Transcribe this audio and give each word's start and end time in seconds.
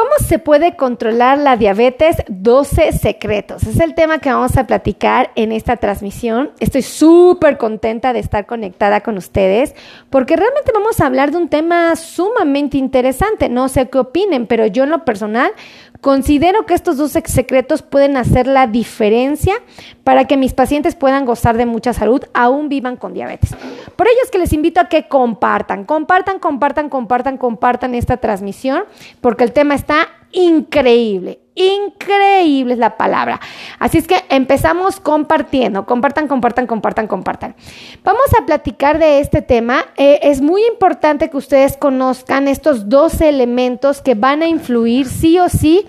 ¿Cómo 0.00 0.12
se 0.26 0.38
puede 0.38 0.76
controlar 0.76 1.36
la 1.36 1.58
diabetes? 1.58 2.16
12 2.28 2.92
secretos. 2.92 3.64
Es 3.64 3.78
el 3.80 3.94
tema 3.94 4.18
que 4.18 4.32
vamos 4.32 4.56
a 4.56 4.66
platicar 4.66 5.30
en 5.34 5.52
esta 5.52 5.76
transmisión. 5.76 6.52
Estoy 6.58 6.80
súper 6.80 7.58
contenta 7.58 8.14
de 8.14 8.20
estar 8.20 8.46
conectada 8.46 9.02
con 9.02 9.18
ustedes 9.18 9.74
porque 10.08 10.36
realmente 10.36 10.72
vamos 10.72 11.02
a 11.02 11.06
hablar 11.06 11.32
de 11.32 11.36
un 11.36 11.50
tema 11.50 11.94
sumamente 11.96 12.78
interesante. 12.78 13.50
No 13.50 13.68
sé 13.68 13.90
qué 13.90 13.98
opinen, 13.98 14.46
pero 14.46 14.64
yo 14.64 14.84
en 14.84 14.90
lo 14.90 15.04
personal 15.04 15.52
Considero 16.00 16.64
que 16.64 16.74
estos 16.74 16.96
dos 16.96 17.12
secretos 17.12 17.82
pueden 17.82 18.16
hacer 18.16 18.46
la 18.46 18.66
diferencia 18.66 19.54
para 20.02 20.24
que 20.24 20.38
mis 20.38 20.54
pacientes 20.54 20.94
puedan 20.94 21.26
gozar 21.26 21.58
de 21.58 21.66
mucha 21.66 21.92
salud, 21.92 22.22
aún 22.32 22.68
vivan 22.70 22.96
con 22.96 23.12
diabetes. 23.12 23.54
Por 23.96 24.06
ello 24.06 24.18
es 24.24 24.30
que 24.30 24.38
les 24.38 24.52
invito 24.54 24.80
a 24.80 24.88
que 24.88 25.08
compartan, 25.08 25.84
compartan, 25.84 26.38
compartan, 26.38 26.88
compartan, 26.88 27.36
compartan 27.36 27.94
esta 27.94 28.16
transmisión, 28.16 28.84
porque 29.20 29.44
el 29.44 29.52
tema 29.52 29.74
está 29.74 30.08
increíble. 30.32 31.40
Increíble 31.54 32.74
es 32.74 32.78
la 32.78 32.96
palabra. 32.96 33.40
Así 33.78 33.98
es 33.98 34.06
que 34.06 34.24
empezamos 34.30 35.00
compartiendo. 35.00 35.84
Compartan, 35.84 36.28
compartan, 36.28 36.66
compartan, 36.66 37.06
compartan. 37.06 37.54
Vamos 38.02 38.26
a 38.38 38.46
platicar 38.46 38.98
de 38.98 39.20
este 39.20 39.42
tema. 39.42 39.84
Eh, 39.96 40.20
es 40.22 40.40
muy 40.40 40.64
importante 40.66 41.28
que 41.28 41.36
ustedes 41.36 41.76
conozcan 41.76 42.48
estos 42.48 42.88
dos 42.88 43.20
elementos 43.20 44.00
que 44.00 44.14
van 44.14 44.42
a 44.42 44.46
influir 44.46 45.06
sí 45.06 45.38
o 45.38 45.48
sí 45.48 45.86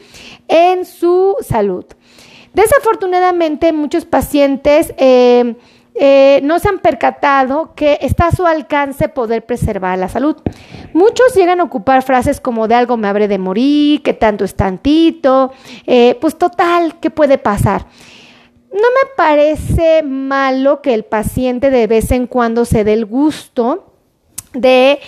en 0.48 0.86
su 0.86 1.38
salud. 1.42 1.86
Desafortunadamente, 2.54 3.72
muchos 3.72 4.06
pacientes... 4.06 4.94
Eh, 4.98 5.56
eh, 5.94 6.40
no 6.44 6.60
se 6.60 6.70
han 6.70 6.80
percatado 6.80 7.74
que 7.76 8.00
está 8.02 8.28
a 8.28 8.32
su 8.32 8.46
alcance 8.46 9.10
poder 9.10 9.46
preservar 9.46 9.98
la 10.00 10.08
salud. 10.08 10.38
Muchos 10.94 11.36
llegan 11.36 11.60
a 11.60 11.64
ocupar 11.64 12.02
frases 12.02 12.40
como 12.40 12.68
de 12.68 12.76
algo 12.76 12.98
me 12.98 13.08
habré 13.08 13.28
de 13.28 13.38
morir, 13.38 14.02
que 14.02 14.14
tanto 14.14 14.46
es 14.46 14.56
tantito, 14.56 15.52
eh, 15.86 16.18
pues 16.22 16.38
total, 16.38 17.00
¿qué 17.00 17.10
puede 17.10 17.38
pasar? 17.38 17.86
No 18.72 18.80
me 18.80 19.12
parece 19.18 20.02
malo 20.04 20.82
que 20.82 20.94
el 20.94 21.04
paciente 21.04 21.70
de 21.70 21.88
vez 21.88 22.12
en 22.12 22.26
cuando 22.26 22.64
se 22.64 22.86
dé 22.86 22.94
el 22.94 23.06
gusto 23.06 23.94
de 24.54 25.00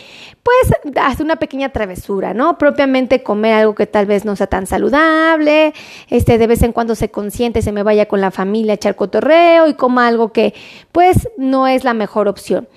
pues 0.43 0.73
hace 1.01 1.23
una 1.23 1.37
pequeña 1.37 1.69
travesura, 1.69 2.33
¿no? 2.33 2.57
Propiamente 2.57 3.23
comer 3.23 3.53
algo 3.53 3.75
que 3.75 3.87
tal 3.87 4.05
vez 4.05 4.25
no 4.25 4.35
sea 4.35 4.47
tan 4.47 4.67
saludable, 4.67 5.73
este 6.09 6.37
de 6.37 6.47
vez 6.47 6.61
en 6.63 6.73
cuando 6.73 6.95
se 6.95 7.09
consiente, 7.09 7.61
se 7.61 7.71
me 7.71 7.81
vaya 7.81 8.07
con 8.07 8.19
la 8.19 8.29
familia 8.29 8.73
a 8.73 8.75
echar 8.75 8.97
cotorreo 8.97 9.67
y 9.67 9.73
coma 9.73 10.05
algo 10.05 10.33
que 10.33 10.53
pues 10.91 11.29
no 11.37 11.67
es 11.67 11.85
la 11.85 11.93
mejor 11.93 12.27
opción. 12.27 12.67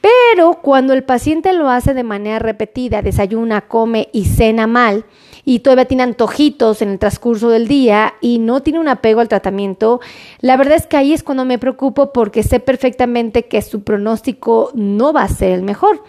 Pero 0.00 0.58
cuando 0.62 0.92
el 0.94 1.04
paciente 1.04 1.52
lo 1.52 1.70
hace 1.70 1.94
de 1.94 2.02
manera 2.02 2.40
repetida, 2.40 3.02
desayuna, 3.02 3.62
come 3.62 4.08
y 4.12 4.24
cena 4.24 4.66
mal, 4.66 5.04
y 5.44 5.60
todavía 5.60 5.84
tiene 5.86 6.02
antojitos 6.02 6.82
en 6.82 6.88
el 6.90 6.98
transcurso 6.98 7.50
del 7.50 7.68
día 7.68 8.14
y 8.20 8.38
no 8.38 8.62
tiene 8.62 8.80
un 8.80 8.88
apego 8.88 9.20
al 9.20 9.28
tratamiento, 9.28 10.00
la 10.40 10.56
verdad 10.56 10.76
es 10.76 10.86
que 10.86 10.96
ahí 10.96 11.12
es 11.12 11.22
cuando 11.22 11.44
me 11.44 11.58
preocupo 11.58 12.12
porque 12.12 12.42
sé 12.42 12.58
perfectamente 12.58 13.46
que 13.46 13.62
su 13.62 13.82
pronóstico 13.82 14.70
no 14.74 15.12
va 15.12 15.22
a 15.22 15.28
ser 15.28 15.52
el 15.52 15.62
mejor. 15.62 16.02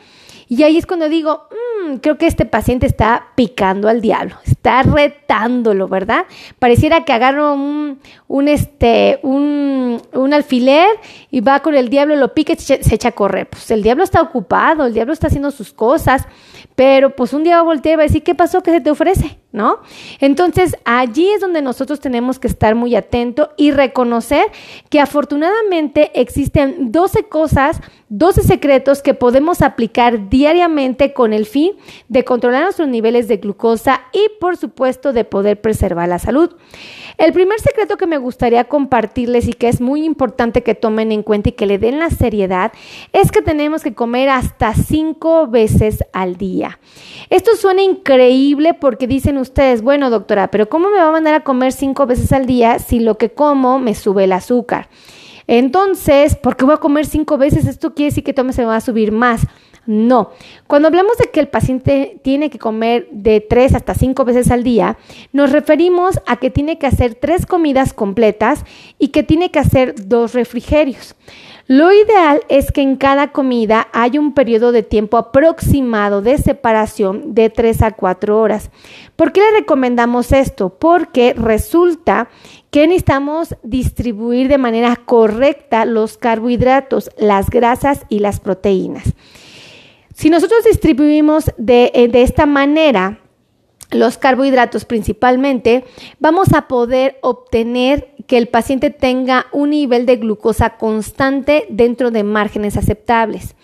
Y 0.56 0.62
ahí 0.62 0.78
es 0.78 0.86
cuando 0.86 1.10
digo, 1.10 1.48
mm, 1.50 1.96
creo 1.96 2.20
que 2.20 2.28
este 2.28 2.46
paciente 2.46 2.86
está 2.86 3.30
picando 3.34 3.90
al 3.90 4.02
diablo, 4.02 4.36
está 4.46 4.84
retándolo, 4.84 5.88
¿verdad? 5.88 6.28
Pareciera 6.60 7.06
que 7.06 7.12
agarra 7.12 7.54
un, 7.54 8.00
un, 8.28 8.48
este, 8.48 9.20
un, 9.24 10.00
un 10.14 10.32
alfiler 10.32 10.88
y 11.34 11.42
va 11.42 11.62
con 11.62 11.74
el 11.74 11.90
diablo, 11.90 12.16
lo 12.16 12.36
pica 12.36 12.54
se, 12.56 12.76
echa 12.76 13.08
a 13.08 13.12
correr. 13.12 13.50
Pues 13.50 13.72
el 13.72 13.82
diablo 13.82 14.04
está 14.04 14.22
ocupado, 14.22 14.86
el 14.86 14.94
diablo 14.94 15.14
está 15.14 15.26
haciendo 15.28 15.50
sus 15.50 15.74
cosas, 15.74 16.28
pero 16.76 17.16
pues 17.16 17.34
un 17.34 17.44
día 17.44 17.56
va 17.56 17.62
a 17.62 17.64
voltear 17.64 17.94
y 17.94 17.96
va 17.96 18.04
a 18.04 18.06
decir, 18.06 18.22
¿qué 18.22 18.36
pasó? 18.36 18.62
¿Qué 18.62 18.70
se 18.70 18.82
te 18.82 18.92
ofrece? 18.92 19.40
¿No? 19.52 19.80
Entonces 20.20 20.76
allí 20.86 21.28
es 21.32 21.42
donde 21.42 21.64
nosotros 21.64 22.00
tenemos 22.00 22.38
que 22.38 22.48
estar 22.48 22.76
muy 22.76 22.96
atentos 22.96 23.50
y 23.58 23.72
reconocer 23.72 24.46
que 24.90 25.00
afortunadamente 25.00 26.12
existen 26.20 26.92
12 26.92 27.24
cosas, 27.24 27.82
12 28.10 28.44
secretos 28.44 29.02
que 29.02 29.16
podemos 29.16 29.64
aplicar 29.64 30.30
diariamente 30.30 31.14
con 31.14 31.34
el 31.34 31.48
fin 31.48 31.72
de 32.10 32.24
controlar 32.24 32.64
nuestros 32.64 32.88
niveles 32.88 33.28
de 33.28 33.38
glucosa 33.38 34.02
y 34.12 34.24
por 34.40 34.56
supuesto 34.56 35.14
de 35.14 35.24
poder 35.24 35.60
preservar 35.62 36.10
la 36.10 36.20
salud. 36.20 36.56
El 37.18 37.32
primer 37.32 37.60
secreto 37.60 37.98
que 37.98 38.08
me 38.08 38.18
gustaría 38.18 38.66
compartirles 38.66 39.48
y 39.48 39.54
que 39.54 39.70
es 39.70 39.82
muy 39.82 40.04
importante 40.04 40.64
que 40.64 40.76
tomen 40.76 41.12
en 41.12 41.23
cuenta 41.24 41.50
y 41.50 41.54
que 41.54 41.66
le 41.66 41.78
den 41.78 42.00
la 42.00 42.10
seriedad 42.10 42.72
es 43.12 43.32
que 43.32 43.42
tenemos 43.42 43.84
que 43.84 43.94
comer 43.94 44.30
hasta 44.30 44.74
cinco 44.74 45.48
veces 45.48 46.04
al 46.14 46.38
día. 46.38 46.80
Esto 47.30 47.56
suena 47.56 47.82
increíble 47.82 48.74
porque 48.74 49.08
dicen 49.08 49.38
ustedes, 49.38 49.82
bueno 49.82 50.10
doctora, 50.10 50.52
pero 50.52 50.70
¿cómo 50.70 50.90
me 50.90 50.98
va 50.98 51.10
a 51.10 51.12
mandar 51.12 51.34
a 51.34 51.44
comer 51.44 51.72
cinco 51.72 52.06
veces 52.06 52.32
al 52.32 52.46
día 52.46 52.80
si 52.80 53.00
lo 53.00 53.18
que 53.18 53.32
como 53.32 53.80
me 53.80 53.96
sube 53.96 54.26
el 54.26 54.32
azúcar? 54.34 54.90
Entonces, 55.48 56.36
¿por 56.36 56.56
qué 56.56 56.66
voy 56.66 56.76
a 56.76 56.78
comer 56.78 57.06
cinco 57.06 57.38
veces? 57.38 57.66
Esto 57.66 57.94
quiere 57.94 58.10
decir 58.10 58.24
que 58.24 58.34
todo 58.34 58.52
se 58.52 58.66
va 58.66 58.78
a 58.78 58.82
subir 58.82 59.12
más. 59.12 59.42
No. 59.86 60.32
Cuando 60.68 60.88
hablamos 60.88 61.18
de 61.18 61.30
que 61.30 61.40
el 61.40 61.50
paciente 61.50 62.20
tiene 62.24 62.50
que 62.50 62.60
comer 62.60 63.08
de 63.12 63.42
tres 63.42 63.76
hasta 63.76 63.94
cinco 63.94 64.24
veces 64.24 64.50
al 64.50 64.64
día, 64.64 64.98
nos 65.34 65.52
referimos 65.52 66.20
a 66.26 66.38
que 66.38 66.50
tiene 66.50 66.78
que 66.78 66.88
hacer 66.88 67.16
tres 67.16 67.46
comidas 67.46 67.94
completas 67.94 68.64
y 68.98 69.10
que 69.10 69.24
tiene 69.24 69.52
que 69.52 69.60
hacer 69.60 70.08
dos 70.08 70.34
refrigerios. 70.34 71.16
Lo 71.68 71.94
ideal 71.94 72.42
es 72.50 72.72
que 72.74 72.82
en 72.82 72.98
cada 72.98 73.32
comida 73.32 73.88
haya 73.94 74.20
un 74.20 74.34
periodo 74.34 74.74
de 74.74 74.84
tiempo 74.84 75.16
aproximado 75.16 76.22
de 76.22 76.38
separación 76.38 77.34
de 77.34 77.50
3 77.50 77.84
a 77.84 77.92
4 77.92 78.38
horas. 78.38 78.70
¿Por 79.16 79.32
qué 79.32 79.40
le 79.40 79.60
recomendamos 79.60 80.34
esto? 80.34 80.78
Porque 80.78 81.34
resulta 81.34 82.28
que 82.70 82.86
necesitamos 82.86 83.56
distribuir 83.64 84.50
de 84.50 84.58
manera 84.58 84.98
correcta 84.98 85.86
los 85.86 86.18
carbohidratos, 86.18 87.10
las 87.18 87.50
grasas 87.50 88.06
y 88.10 88.20
las 88.20 88.42
proteínas. 88.42 89.14
Si 90.14 90.30
nosotros 90.30 90.64
distribuimos 90.64 91.52
de, 91.58 91.92
eh, 91.94 92.08
de 92.08 92.22
esta 92.22 92.46
manera, 92.46 93.20
los 93.92 94.18
carbohidratos 94.18 94.86
principalmente, 94.86 95.86
vamos 96.20 96.54
a 96.54 96.68
poder 96.68 97.18
obtener 97.22 98.14
que 98.28 98.38
el 98.38 98.48
paciente 98.48 98.90
tenga 98.90 99.48
un 99.52 99.72
nivel 99.72 100.06
de 100.06 100.18
glucosa 100.18 100.78
constante 100.78 101.66
dentro 101.70 102.12
de 102.12 102.24
márgenes 102.24 102.78
aceptables. 102.78 103.56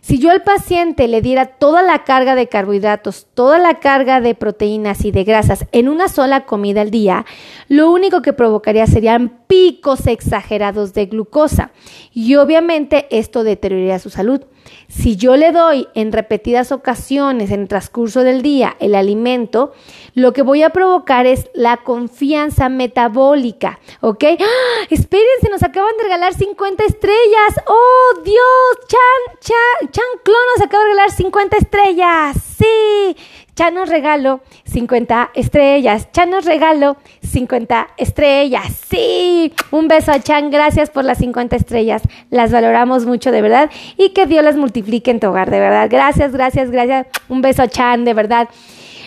Si 0.00 0.20
yo 0.20 0.30
al 0.30 0.44
paciente 0.44 1.08
le 1.08 1.20
diera 1.20 1.46
toda 1.46 1.82
la 1.82 2.04
carga 2.04 2.36
de 2.36 2.46
carbohidratos, 2.46 3.26
toda 3.34 3.58
la 3.58 3.80
carga 3.80 4.20
de 4.20 4.36
proteínas 4.36 5.04
y 5.04 5.10
de 5.10 5.24
grasas 5.24 5.66
en 5.72 5.88
una 5.88 6.06
sola 6.06 6.46
comida 6.46 6.82
al 6.82 6.92
día, 6.92 7.26
lo 7.66 7.90
único 7.90 8.22
que 8.22 8.32
provocaría 8.32 8.86
serían 8.86 9.40
picos 9.48 10.06
exagerados 10.06 10.94
de 10.94 11.06
glucosa 11.06 11.72
y 12.12 12.36
obviamente 12.36 13.08
esto 13.10 13.42
deterioraría 13.42 13.98
su 13.98 14.10
salud. 14.10 14.42
Si 14.88 15.16
yo 15.16 15.36
le 15.36 15.52
doy 15.52 15.88
en 15.94 16.12
repetidas 16.12 16.72
ocasiones 16.72 17.50
en 17.50 17.62
el 17.62 17.68
transcurso 17.68 18.22
del 18.22 18.42
día 18.42 18.76
el 18.80 18.94
alimento, 18.94 19.72
lo 20.14 20.32
que 20.32 20.42
voy 20.42 20.62
a 20.62 20.70
provocar 20.70 21.26
es 21.26 21.48
la 21.54 21.78
confianza 21.78 22.68
metabólica, 22.68 23.80
¿ok? 24.00 24.24
¡Ah! 24.40 24.86
Espérense, 24.90 25.50
nos 25.50 25.62
acaban 25.62 25.96
de 25.96 26.04
regalar 26.04 26.34
50 26.34 26.84
estrellas. 26.84 27.60
¡Oh, 27.66 28.20
Dios! 28.24 28.86
Chan, 28.88 29.38
Chan, 29.40 29.90
Chan 29.90 30.20
Clon 30.24 30.36
nos 30.56 30.66
acaba 30.66 30.84
de 30.84 30.90
regalar 30.90 31.10
50 31.10 31.56
estrellas. 31.56 32.36
Sí, 32.58 33.16
Chan 33.56 33.74
nos 33.74 33.88
regalo 33.88 34.42
50 34.64 35.30
estrellas. 35.34 36.12
Chan 36.12 36.28
nos 36.28 36.44
regalo 36.44 36.98
50 37.22 37.88
estrellas. 37.96 38.66
Sí, 38.86 39.50
un 39.70 39.88
beso 39.88 40.12
a 40.12 40.20
Chan. 40.20 40.50
Gracias 40.50 40.90
por 40.90 41.06
las 41.06 41.18
50 41.18 41.56
estrellas. 41.56 42.02
Las 42.28 42.52
valoramos 42.52 43.06
mucho, 43.06 43.32
de 43.32 43.40
verdad. 43.40 43.70
Y 43.96 44.10
que 44.10 44.26
Dios 44.26 44.44
las 44.44 44.56
multiplique 44.56 45.10
en 45.10 45.20
tu 45.20 45.28
hogar, 45.28 45.50
de 45.50 45.58
verdad. 45.58 45.88
Gracias, 45.90 46.32
gracias, 46.32 46.70
gracias. 46.70 47.06
Un 47.30 47.40
beso 47.40 47.62
a 47.62 47.68
Chan, 47.68 48.04
de 48.04 48.12
verdad. 48.12 48.50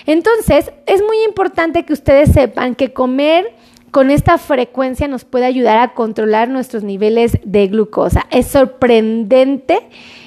Entonces, 0.08 0.72
es 0.88 1.04
muy 1.04 1.24
importante 1.24 1.86
que 1.86 1.94
ustedes 1.94 2.32
sepan 2.32 2.74
que 2.74 2.92
comer 2.92 3.54
con 3.92 4.10
esta 4.10 4.40
frecuencia 4.40 5.08
nos 5.08 5.26
puede 5.26 5.46
ayudar 5.46 5.78
a 5.78 5.94
controlar 5.94 6.50
nuestros 6.50 6.84
niveles 6.84 7.38
de 7.44 7.68
glucosa. 7.68 8.26
Es 8.32 8.48
sorprendente 8.48 9.80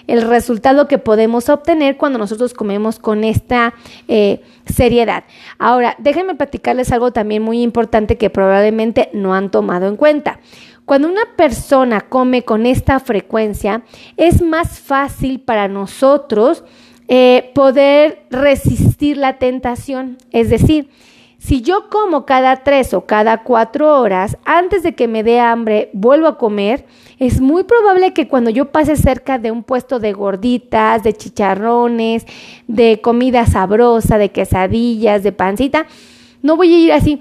el 0.06 0.22
resultado 0.22 0.88
que 0.88 0.98
podemos 0.98 1.48
obtener 1.48 1.96
cuando 1.96 2.18
nosotros 2.18 2.54
comemos 2.54 2.98
con 2.98 3.24
esta 3.24 3.74
eh, 4.08 4.40
seriedad. 4.66 5.24
Ahora, 5.58 5.96
déjenme 5.98 6.34
platicarles 6.34 6.92
algo 6.92 7.12
también 7.12 7.42
muy 7.42 7.62
importante 7.62 8.16
que 8.16 8.30
probablemente 8.30 9.10
no 9.12 9.34
han 9.34 9.50
tomado 9.50 9.88
en 9.88 9.96
cuenta. 9.96 10.40
Cuando 10.84 11.08
una 11.08 11.24
persona 11.36 12.02
come 12.02 12.42
con 12.42 12.66
esta 12.66 12.98
frecuencia, 13.00 13.82
es 14.16 14.42
más 14.42 14.80
fácil 14.80 15.40
para 15.40 15.68
nosotros 15.68 16.64
eh, 17.08 17.50
poder 17.54 18.24
resistir 18.30 19.16
la 19.16 19.38
tentación. 19.38 20.18
Es 20.32 20.50
decir, 20.50 20.90
si 21.38 21.60
yo 21.60 21.90
como 21.90 22.24
cada 22.24 22.62
tres 22.62 22.94
o 22.94 23.04
cada 23.04 23.42
cuatro 23.42 24.00
horas, 24.00 24.38
antes 24.44 24.82
de 24.82 24.94
que 24.94 25.08
me 25.08 25.24
dé 25.24 25.40
hambre, 25.40 25.90
vuelvo 25.92 26.28
a 26.28 26.38
comer, 26.38 26.86
es 27.26 27.40
muy 27.40 27.62
probable 27.62 28.12
que 28.12 28.26
cuando 28.26 28.50
yo 28.50 28.72
pase 28.72 28.96
cerca 28.96 29.38
de 29.38 29.52
un 29.52 29.62
puesto 29.62 30.00
de 30.00 30.12
gorditas, 30.12 31.04
de 31.04 31.12
chicharrones, 31.12 32.26
de 32.66 33.00
comida 33.00 33.46
sabrosa, 33.46 34.18
de 34.18 34.30
quesadillas, 34.30 35.22
de 35.22 35.30
pancita, 35.30 35.86
No 36.42 36.56
voy 36.56 36.74
a 36.74 36.78
ir 36.78 36.92
así, 36.92 37.20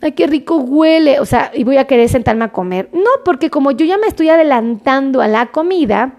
ay, 0.00 0.12
qué 0.12 0.26
rico 0.26 0.56
huele, 0.56 1.20
o 1.20 1.26
sea, 1.26 1.50
y 1.54 1.62
voy 1.64 1.76
a 1.76 1.86
querer 1.86 2.08
sentarme 2.08 2.46
a 2.46 2.52
comer. 2.52 2.88
No, 2.94 3.10
porque 3.22 3.50
como 3.50 3.70
yo 3.70 3.84
ya 3.84 3.98
me 3.98 4.06
estoy 4.06 4.30
adelantando 4.30 5.20
a 5.20 5.28
la 5.28 5.52
comida, 5.52 6.14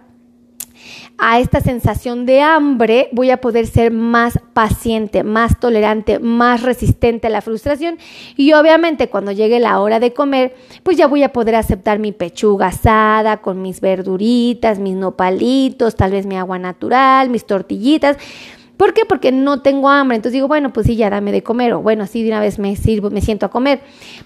a 1.17 1.39
esta 1.39 1.61
sensación 1.61 2.25
de 2.25 2.41
hambre, 2.41 3.09
voy 3.11 3.29
a 3.29 3.37
poder 3.37 3.67
ser 3.67 3.91
más 3.91 4.39
paciente, 4.53 5.23
más 5.23 5.59
tolerante, 5.59 6.19
más 6.19 6.61
resistente 6.61 7.27
a 7.27 7.29
la 7.29 7.41
frustración 7.41 7.97
y 8.35 8.53
obviamente 8.53 9.09
cuando 9.09 9.31
llegue 9.31 9.59
la 9.59 9.79
hora 9.79 9.99
de 9.99 10.13
comer, 10.13 10.55
pues 10.83 10.97
ya 10.97 11.07
voy 11.07 11.23
a 11.23 11.33
poder 11.33 11.55
aceptar 11.55 11.99
mi 11.99 12.11
pechuga 12.11 12.67
asada 12.67 13.37
con 13.37 13.61
mis 13.61 13.81
verduritas, 13.81 14.79
mis 14.79 14.95
nopalitos, 14.95 15.95
tal 15.95 16.11
vez 16.11 16.25
mi 16.25 16.37
agua 16.37 16.59
natural, 16.59 17.29
mis 17.29 17.45
tortillitas. 17.45 18.17
¿Por 18.77 18.93
qué? 18.93 19.05
Porque 19.05 19.31
no 19.31 19.61
tengo 19.61 19.89
hambre. 19.89 20.15
Entonces 20.15 20.33
digo, 20.33 20.47
bueno, 20.47 20.73
pues 20.73 20.87
sí, 20.87 20.95
ya 20.95 21.09
dame 21.09 21.31
de 21.31 21.43
comer. 21.43 21.73
O 21.73 21.81
bueno, 21.81 22.03
así 22.03 22.23
de 22.23 22.29
una 22.29 22.39
vez 22.39 22.59
me 22.59 22.75
sirvo, 22.75 23.09
me 23.09 23.21
siento 23.21 23.45
a 23.45 23.49
comer. 23.49 23.81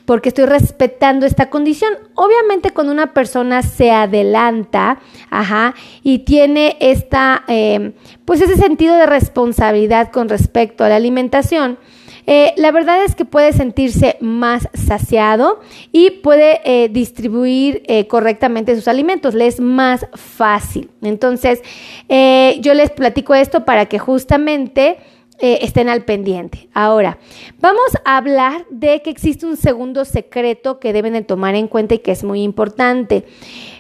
Porque 0.05 0.29
estoy 0.29 0.45
respetando 0.45 1.25
esta 1.25 1.49
condición. 1.49 1.93
Obviamente, 2.15 2.71
cuando 2.71 2.91
una 2.91 3.13
persona 3.13 3.61
se 3.61 3.91
adelanta, 3.91 4.99
ajá, 5.29 5.75
y 6.03 6.19
tiene 6.19 6.77
esta, 6.79 7.43
eh, 7.47 7.93
pues 8.25 8.41
ese 8.41 8.55
sentido 8.55 8.95
de 8.95 9.05
responsabilidad 9.05 10.11
con 10.11 10.29
respecto 10.29 10.83
a 10.83 10.89
la 10.89 10.95
alimentación, 10.95 11.77
eh, 12.25 12.53
la 12.57 12.71
verdad 12.71 13.03
es 13.03 13.15
que 13.15 13.25
puede 13.25 13.53
sentirse 13.53 14.17
más 14.19 14.67
saciado 14.73 15.59
y 15.91 16.11
puede 16.11 16.61
eh, 16.63 16.89
distribuir 16.89 17.83
eh, 17.87 18.07
correctamente 18.07 18.75
sus 18.75 18.87
alimentos, 18.87 19.33
le 19.33 19.47
es 19.47 19.59
más 19.59 20.05
fácil. 20.13 20.89
Entonces, 21.01 21.61
yo 22.09 22.73
les 22.73 22.89
platico 22.91 23.35
esto 23.35 23.65
para 23.65 23.85
que 23.85 23.99
justamente... 23.99 24.97
estén 25.41 25.87
al 25.87 26.03
pendiente. 26.03 26.67
Ahora, 26.73 27.17
vamos 27.61 27.95
a 28.03 28.17
hablar 28.17 28.65
de 28.69 29.01
que 29.01 29.09
existe 29.09 29.45
un 29.45 29.55
segundo 29.55 30.03
secreto 30.03 30.81
que 30.81 30.91
deben 30.91 31.13
de 31.13 31.21
tomar 31.21 31.55
en 31.55 31.69
cuenta 31.69 31.95
y 31.95 31.99
que 31.99 32.11
es 32.11 32.25
muy 32.25 32.43
importante. 32.43 33.23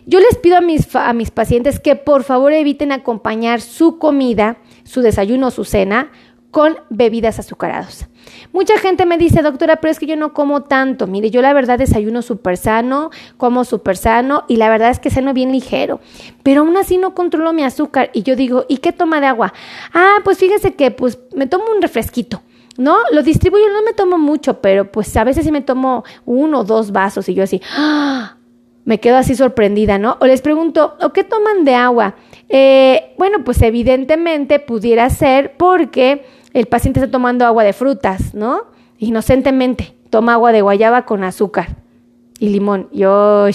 Yo 0.05 0.21
les 0.21 0.37
pido 0.37 0.55
a 0.55 0.61
mis, 0.61 0.95
a 0.95 1.11
mis 1.11 1.31
pacientes 1.31 1.81
que 1.81 1.97
por 1.97 2.23
favor 2.23 2.53
eviten 2.53 2.93
acompañar 2.93 3.59
su 3.59 3.97
comida, 3.97 4.59
su 4.85 5.01
desayuno, 5.01 5.51
su 5.51 5.65
cena 5.65 6.13
con 6.51 6.77
bebidas 6.89 7.39
azucaradas. 7.39 8.07
Mucha 8.51 8.77
gente 8.79 9.05
me 9.05 9.17
dice, 9.17 9.41
doctora, 9.41 9.77
pero 9.77 9.91
es 9.91 9.99
que 9.99 10.07
yo 10.07 10.15
no 10.15 10.33
como 10.33 10.63
tanto. 10.63 11.07
Mire, 11.07 11.29
yo 11.29 11.41
la 11.41 11.53
verdad 11.53 11.77
desayuno 11.77 12.21
súper 12.21 12.57
sano, 12.57 13.11
como 13.37 13.63
súper 13.63 13.97
sano 13.97 14.43
y 14.47 14.57
la 14.57 14.69
verdad 14.69 14.89
es 14.89 14.99
que 14.99 15.09
ceno 15.09 15.33
bien 15.33 15.51
ligero. 15.51 15.99
Pero 16.43 16.61
aún 16.61 16.75
así 16.77 16.97
no 16.97 17.13
controlo 17.13 17.53
mi 17.53 17.63
azúcar. 17.63 18.09
Y 18.13 18.23
yo 18.23 18.35
digo, 18.35 18.65
¿y 18.67 18.77
qué 18.77 18.91
toma 18.91 19.21
de 19.21 19.27
agua? 19.27 19.53
Ah, 19.93 20.17
pues 20.23 20.37
fíjese 20.37 20.73
que 20.73 20.91
pues 20.91 21.19
me 21.35 21.47
tomo 21.47 21.65
un 21.75 21.81
refresquito. 21.81 22.41
¿No? 22.77 22.95
Lo 23.11 23.23
distribuyo, 23.23 23.65
no 23.73 23.83
me 23.83 23.91
tomo 23.91 24.17
mucho, 24.17 24.61
pero 24.61 24.89
pues 24.89 25.15
a 25.17 25.25
veces 25.25 25.43
sí 25.43 25.51
me 25.51 25.59
tomo 25.59 26.05
uno 26.25 26.59
o 26.59 26.63
dos 26.63 26.93
vasos 26.93 27.27
y 27.27 27.33
yo 27.33 27.43
así, 27.43 27.61
¡ah! 27.75 28.37
me 28.85 28.99
quedo 28.99 29.17
así 29.17 29.35
sorprendida, 29.35 29.97
¿no? 29.97 30.17
O 30.19 30.25
les 30.25 30.41
pregunto, 30.41 30.95
¿o 31.01 31.09
qué 31.09 31.23
toman 31.23 31.65
de 31.65 31.75
agua? 31.75 32.15
Eh, 32.47 33.13
bueno, 33.19 33.43
pues 33.43 33.61
evidentemente 33.61 34.59
pudiera 34.59 35.09
ser 35.09 35.57
porque 35.57 36.25
el 36.53 36.65
paciente 36.67 36.99
está 36.99 37.11
tomando 37.11 37.45
agua 37.45 37.63
de 37.63 37.73
frutas, 37.73 38.33
¿no? 38.33 38.63
Inocentemente, 38.97 39.95
toma 40.09 40.33
agua 40.33 40.51
de 40.51 40.61
guayaba 40.61 41.05
con 41.05 41.23
azúcar 41.23 41.77
y 42.39 42.49
limón. 42.49 42.89
Yo, 42.91 43.47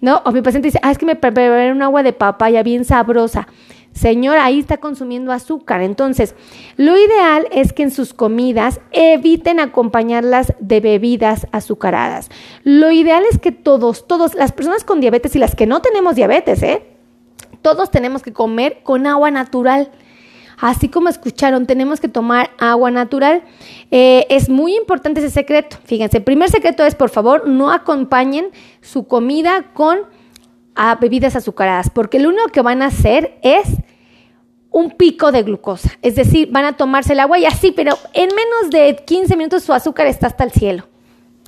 no, 0.00 0.22
o 0.24 0.32
mi 0.32 0.42
paciente 0.42 0.68
dice, 0.68 0.80
ah, 0.82 0.90
es 0.90 0.98
que 0.98 1.06
me 1.06 1.16
preparé 1.16 1.72
un 1.72 1.82
agua 1.82 2.02
de 2.02 2.12
papaya 2.12 2.62
bien 2.62 2.84
sabrosa. 2.84 3.48
Señor, 3.92 4.38
ahí 4.38 4.60
está 4.60 4.78
consumiendo 4.78 5.32
azúcar. 5.32 5.82
Entonces, 5.82 6.34
lo 6.76 6.96
ideal 6.96 7.48
es 7.50 7.72
que 7.72 7.82
en 7.82 7.90
sus 7.90 8.14
comidas 8.14 8.80
eviten 8.92 9.58
acompañarlas 9.58 10.54
de 10.60 10.80
bebidas 10.80 11.46
azucaradas. 11.50 12.30
Lo 12.62 12.92
ideal 12.92 13.24
es 13.30 13.38
que 13.38 13.52
todos, 13.52 14.06
todos, 14.06 14.34
las 14.34 14.52
personas 14.52 14.84
con 14.84 15.00
diabetes 15.00 15.34
y 15.34 15.38
las 15.38 15.56
que 15.56 15.66
no 15.66 15.82
tenemos 15.82 16.14
diabetes, 16.14 16.62
¿eh? 16.62 16.84
Todos 17.62 17.90
tenemos 17.90 18.22
que 18.22 18.32
comer 18.32 18.80
con 18.84 19.06
agua 19.06 19.30
natural. 19.30 19.90
Así 20.60 20.88
como 20.88 21.08
escucharon, 21.08 21.66
tenemos 21.66 22.00
que 22.00 22.08
tomar 22.08 22.50
agua 22.58 22.90
natural. 22.90 23.42
Eh, 23.90 24.26
es 24.28 24.48
muy 24.48 24.76
importante 24.76 25.20
ese 25.20 25.30
secreto. 25.30 25.78
Fíjense, 25.84 26.18
el 26.18 26.24
primer 26.24 26.50
secreto 26.50 26.84
es, 26.84 26.94
por 26.94 27.10
favor, 27.10 27.48
no 27.48 27.70
acompañen 27.70 28.48
su 28.82 29.06
comida 29.06 29.72
con 29.72 30.00
ah, 30.74 30.98
bebidas 31.00 31.34
azucaradas, 31.34 31.88
porque 31.90 32.18
lo 32.18 32.28
único 32.28 32.48
que 32.48 32.60
van 32.60 32.82
a 32.82 32.86
hacer 32.86 33.38
es 33.42 33.68
un 34.70 34.90
pico 34.92 35.32
de 35.32 35.42
glucosa. 35.42 35.90
Es 36.02 36.14
decir, 36.14 36.50
van 36.50 36.64
a 36.64 36.76
tomarse 36.76 37.14
el 37.14 37.20
agua 37.20 37.38
y 37.38 37.46
así, 37.46 37.72
pero 37.72 37.96
en 38.12 38.28
menos 38.28 38.70
de 38.70 39.02
15 39.04 39.36
minutos 39.36 39.62
su 39.62 39.72
azúcar 39.72 40.06
está 40.06 40.26
hasta 40.26 40.44
el 40.44 40.52
cielo. 40.52 40.89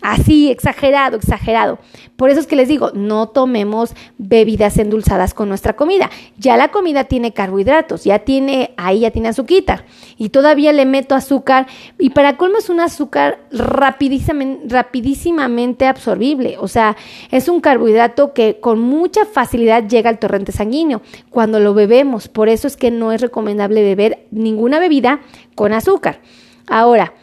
Así, 0.03 0.51
exagerado, 0.51 1.17
exagerado. 1.17 1.79
Por 2.17 2.31
eso 2.31 2.41
es 2.41 2.49
que 2.49 2.57
les 2.57 2.69
digo, 2.69 2.91
no 2.93 3.29
tomemos 3.29 3.95
bebidas 4.19 4.77
endulzadas 4.79 5.33
con 5.33 5.49
nuestra 5.49 5.75
comida. 5.75 6.11
Ya 6.37 6.57
la 6.57 6.73
comida 6.73 7.05
tiene 7.05 7.33
carbohidratos, 7.33 8.03
ya 8.05 8.19
tiene, 8.21 8.75
ahí 8.77 9.01
ya 9.01 9.13
tiene 9.13 9.29
azúcar. 9.29 9.85
Y 10.19 10.31
todavía 10.31 10.73
le 10.73 10.87
meto 10.87 11.15
azúcar. 11.15 11.67
Y 11.99 12.11
para 12.11 12.37
colmo 12.37 12.59
es 12.59 12.69
un 12.69 12.81
azúcar 12.81 13.39
rapidísimamente, 13.53 14.75
rapidísimamente 14.75 15.87
absorbible. 15.87 16.57
O 16.59 16.67
sea, 16.67 16.97
es 17.31 17.49
un 17.49 17.61
carbohidrato 17.61 18.33
que 18.33 18.59
con 18.61 18.81
mucha 18.81 19.25
facilidad 19.25 19.87
llega 19.87 20.11
al 20.11 20.19
torrente 20.19 20.53
sanguíneo 20.53 21.03
cuando 21.31 21.61
lo 21.61 21.75
bebemos. 21.75 22.29
Por 22.29 22.49
eso 22.49 22.67
es 22.67 22.77
que 22.77 22.91
no 22.91 23.13
es 23.13 23.21
recomendable 23.21 23.83
beber 23.83 24.27
ninguna 24.33 24.81
bebida 24.81 25.21
con 25.55 25.73
azúcar. 25.73 26.21
Ahora, 26.67 27.15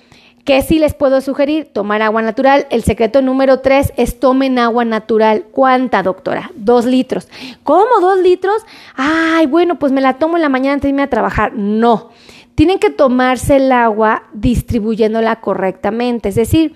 ¿Qué 0.49 0.63
sí 0.63 0.79
les 0.79 0.95
puedo 0.95 1.21
sugerir? 1.21 1.65
Tomar 1.71 2.01
agua 2.01 2.23
natural. 2.23 2.65
El 2.71 2.81
secreto 2.81 3.21
número 3.21 3.59
tres 3.59 3.93
es 3.97 4.19
tomen 4.19 4.57
agua 4.57 4.83
natural. 4.83 5.45
¿Cuánta, 5.51 6.01
doctora? 6.01 6.49
Dos 6.55 6.85
litros. 6.85 7.27
¿Cómo 7.61 7.99
dos 8.01 8.17
litros? 8.17 8.65
Ay, 8.95 9.45
bueno, 9.45 9.77
pues 9.77 9.91
me 9.91 10.01
la 10.01 10.17
tomo 10.17 10.37
en 10.37 10.41
la 10.41 10.49
mañana 10.49 10.73
antes 10.73 10.85
de 10.85 10.89
irme 10.89 11.03
a 11.03 11.07
trabajar. 11.07 11.53
No. 11.53 12.09
Tienen 12.55 12.79
que 12.79 12.89
tomarse 12.89 13.57
el 13.57 13.71
agua 13.71 14.23
distribuyéndola 14.33 15.39
correctamente. 15.39 16.29
Es 16.29 16.35
decir, 16.35 16.73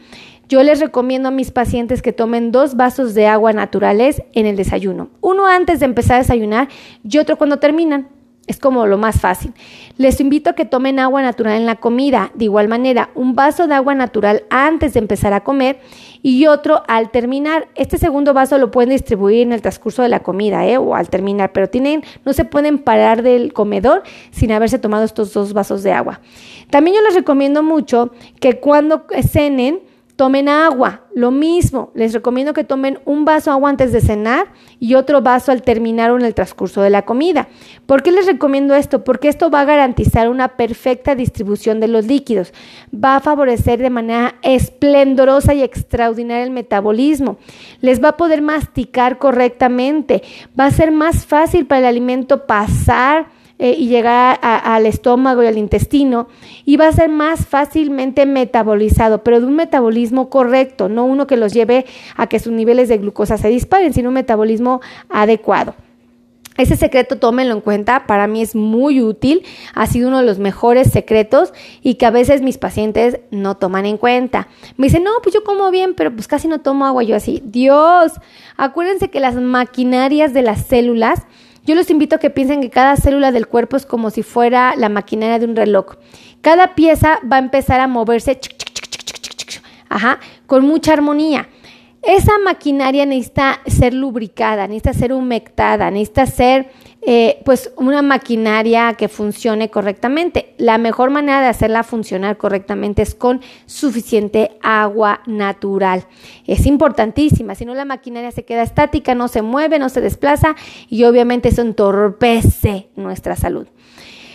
yo 0.48 0.62
les 0.62 0.80
recomiendo 0.80 1.30
a 1.30 1.32
mis 1.32 1.50
pacientes 1.50 2.04
que 2.04 2.14
tomen 2.14 2.52
dos 2.52 2.76
vasos 2.76 3.16
de 3.16 3.26
agua 3.26 3.54
naturales 3.54 4.22
en 4.34 4.46
el 4.46 4.56
desayuno. 4.56 5.10
Uno 5.20 5.48
antes 5.48 5.80
de 5.80 5.86
empezar 5.86 6.18
a 6.18 6.20
desayunar 6.20 6.68
y 7.04 7.18
otro 7.18 7.40
cuando 7.40 7.58
terminan. 7.58 8.08
Es 8.46 8.60
como 8.60 8.86
lo 8.88 8.98
más 8.98 9.22
fácil. 9.22 9.54
Les 9.98 10.20
invito 10.20 10.50
a 10.50 10.54
que 10.54 10.66
tomen 10.66 11.00
agua 11.00 11.22
natural 11.22 11.56
en 11.56 11.66
la 11.66 11.78
comida. 11.78 12.32
De 12.34 12.46
igual 12.46 12.68
manera, 12.68 13.10
un 13.16 13.36
vaso 13.36 13.68
de 13.68 13.74
agua 13.74 13.96
natural 13.96 14.44
antes 14.50 14.94
de 14.94 15.00
empezar 15.00 15.32
a 15.32 15.46
comer 15.46 15.80
y 16.24 16.48
otro 16.48 16.84
al 16.88 17.10
terminar. 17.10 17.70
Este 17.76 17.98
segundo 17.98 18.34
vaso 18.34 18.58
lo 18.58 18.70
pueden 18.70 18.90
distribuir 18.90 19.44
en 19.44 19.54
el 19.54 19.62
transcurso 19.62 20.02
de 20.02 20.10
la 20.10 20.22
comida 20.22 20.68
¿eh? 20.68 20.78
o 20.78 20.94
al 20.94 21.10
terminar, 21.10 21.54
pero 21.54 21.70
tienen, 21.70 22.04
no 22.26 22.34
se 22.34 22.44
pueden 22.44 22.80
parar 22.80 23.24
del 23.24 23.54
comedor 23.54 24.04
sin 24.32 24.52
haberse 24.52 24.78
tomado 24.78 25.06
estos 25.06 25.32
dos 25.34 25.54
vasos 25.54 25.82
de 25.82 25.94
agua. 25.94 26.20
También 26.70 26.98
yo 26.98 27.02
les 27.04 27.16
recomiendo 27.16 27.64
mucho 27.64 28.12
que 28.42 28.60
cuando 28.60 29.06
cenen, 29.22 29.80
Tomen 30.16 30.48
agua, 30.48 31.02
lo 31.16 31.32
mismo. 31.32 31.92
Les 31.96 32.14
recomiendo 32.14 32.54
que 32.54 32.64
tomen 32.64 33.00
un 33.04 33.26
vaso 33.26 33.50
de 33.50 33.56
agua 33.56 33.72
antes 33.72 33.92
de 33.92 34.00
cenar 34.00 34.54
y 34.80 34.94
otro 34.94 35.24
vaso 35.24 35.52
al 35.52 35.64
terminar 35.64 36.12
o 36.12 36.18
en 36.18 36.24
el 36.24 36.36
transcurso 36.36 36.84
de 36.84 36.92
la 36.92 37.02
comida. 37.02 37.48
¿Por 37.88 38.04
qué 38.04 38.12
les 38.12 38.28
recomiendo 38.28 38.76
esto? 38.76 39.04
Porque 39.04 39.28
esto 39.28 39.50
va 39.50 39.62
a 39.62 39.66
garantizar 39.66 40.30
una 40.30 40.50
perfecta 40.50 41.16
distribución 41.16 41.80
de 41.80 41.88
los 41.88 42.06
líquidos. 42.06 42.54
Va 42.94 43.16
a 43.16 43.22
favorecer 43.22 43.80
de 43.82 43.90
manera 43.90 44.36
esplendorosa 44.44 45.56
y 45.56 45.64
extraordinaria 45.64 46.44
el 46.44 46.52
metabolismo. 46.52 47.38
Les 47.82 48.04
va 48.04 48.10
a 48.10 48.18
poder 48.18 48.44
masticar 48.44 49.18
correctamente. 49.18 50.22
Va 50.60 50.66
a 50.66 50.72
ser 50.72 50.92
más 50.92 51.26
fácil 51.26 51.66
para 51.66 51.80
el 51.80 51.86
alimento 51.86 52.46
pasar 52.46 53.30
eh, 53.64 53.78
y 53.80 53.88
llegar 53.88 54.40
al 54.42 54.86
estómago 54.86 55.42
y 55.42 55.48
al 55.48 55.58
intestino 55.58 56.28
y 56.66 56.76
va 56.76 56.90
a 56.90 56.92
ser 56.92 57.08
más 57.08 57.46
fácilmente 57.46 58.26
metabolizado, 58.26 59.24
pero 59.24 59.40
de 59.40 59.46
un 59.46 59.56
metabolismo 59.56 60.30
correcto, 60.30 60.90
no 60.90 61.06
uno 61.06 61.28
que 61.28 61.38
los 61.38 61.54
lleve 61.54 61.86
a 62.18 62.28
que 62.28 62.40
sus 62.40 62.52
niveles 62.52 62.90
de 62.90 62.98
glucosa 62.98 63.38
se 63.38 63.48
disparen, 63.48 63.94
sino 63.94 64.10
un 64.10 64.16
metabolismo 64.16 64.82
adecuado. 65.08 65.76
Ese 66.58 66.76
secreto 66.76 67.20
tómenlo 67.20 67.54
en 67.54 67.62
cuenta, 67.62 68.06
para 68.06 68.28
mí 68.28 68.42
es 68.42 68.54
muy 68.54 69.02
útil, 69.02 69.46
ha 69.74 69.88
sido 69.88 70.10
uno 70.10 70.18
de 70.18 70.26
los 70.26 70.40
mejores 70.40 70.92
secretos 70.92 71.54
y 71.82 71.94
que 71.94 72.06
a 72.06 72.12
veces 72.12 72.42
mis 72.42 72.58
pacientes 72.58 73.22
no 73.32 73.56
toman 73.56 73.86
en 73.86 73.96
cuenta. 73.96 74.50
Me 74.76 74.88
dicen, 74.88 75.06
no, 75.06 75.12
pues 75.24 75.34
yo 75.34 75.46
como 75.46 75.72
bien, 75.72 75.94
pero 75.94 76.14
pues 76.14 76.28
casi 76.28 76.50
no 76.50 76.60
tomo 76.60 76.86
agua. 76.86 77.04
Yo 77.04 77.16
así, 77.16 77.42
Dios, 77.46 78.12
acuérdense 78.58 79.10
que 79.10 79.22
las 79.22 79.36
maquinarias 79.36 80.34
de 80.34 80.42
las 80.42 80.66
células 80.66 81.22
yo 81.66 81.76
los 81.76 81.90
invito 81.90 82.16
a 82.16 82.20
que 82.20 82.30
piensen 82.30 82.62
que 82.62 82.70
cada 82.70 82.96
célula 82.96 83.32
del 83.32 83.48
cuerpo 83.48 83.78
es 83.78 83.86
como 83.86 84.10
si 84.10 84.24
fuera 84.24 84.76
la 84.76 84.90
maquinaria 84.90 85.40
de 85.40 85.46
un 85.46 85.56
reloj. 85.56 85.96
Cada 86.42 86.76
pieza 86.76 87.20
va 87.30 87.38
a 87.38 87.40
empezar 87.40 87.80
a 87.80 87.88
moverse 87.88 88.40
ajá, 89.90 90.20
con 90.46 90.66
mucha 90.66 90.94
armonía. 90.94 91.48
Esa 92.02 92.38
maquinaria 92.44 93.06
necesita 93.06 93.62
ser 93.66 93.94
lubricada, 93.94 94.68
necesita 94.68 94.94
ser 94.94 95.14
humectada, 95.14 95.90
necesita 95.90 96.26
ser 96.26 96.70
eh, 97.06 97.42
pues 97.44 97.72
una 97.76 98.02
maquinaria 98.02 98.94
que 98.94 99.10
funcione 99.10 99.70
correctamente. 99.70 100.54
La 100.58 100.78
mejor 100.78 101.10
manera 101.10 101.42
de 101.42 101.48
hacerla 101.48 101.84
funcionar 101.84 102.38
correctamente 102.38 103.02
es 103.02 103.14
con 103.14 103.42
suficiente 103.66 104.58
agua 104.62 105.22
natural. 105.26 106.06
Es 106.48 106.66
importantísima, 106.66 107.56
si 107.56 107.66
no 107.66 107.74
la 107.74 107.86
maquinaria 107.86 108.32
se 108.32 108.46
queda 108.46 108.64
estática, 108.64 109.16
no 109.16 109.28
se 109.28 109.42
mueve, 109.42 109.80
no 109.80 109.90
se 109.90 110.02
desplaza 110.02 110.56
y 110.90 111.04
obviamente 111.04 111.50
eso 111.50 111.62
entorpece 111.62 112.90
nuestra 112.96 113.36
salud. 113.36 113.68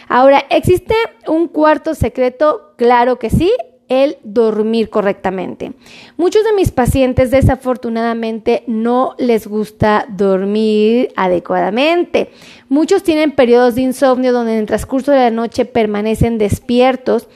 Ahora, 0.09 0.45
¿existe 0.51 0.95
un 1.27 1.49
cuarto 1.49 1.95
secreto? 1.95 2.75
Claro 2.77 3.19
que 3.19 3.31
sí, 3.31 3.53
el 3.89 4.19
dormir 4.23 4.91
correctamente. 4.91 5.73
Muchos 6.17 6.45
de 6.45 6.53
mis 6.53 6.71
pacientes 6.71 7.31
desafortunadamente 7.31 8.65
no 8.67 9.15
les 9.19 9.47
gusta 9.47 10.07
dormir 10.09 11.11
adecuadamente. 11.17 12.31
Muchos 12.69 13.03
tienen 13.03 13.33
periodos 13.33 13.75
de 13.75 13.83
insomnio 13.83 14.33
donde 14.33 14.53
en 14.53 14.61
el 14.61 14.67
transcurso 14.67 15.13
de 15.13 15.19
la 15.19 15.31
noche 15.31 15.65
permanecen 15.65 16.39
despiertos 16.39 17.29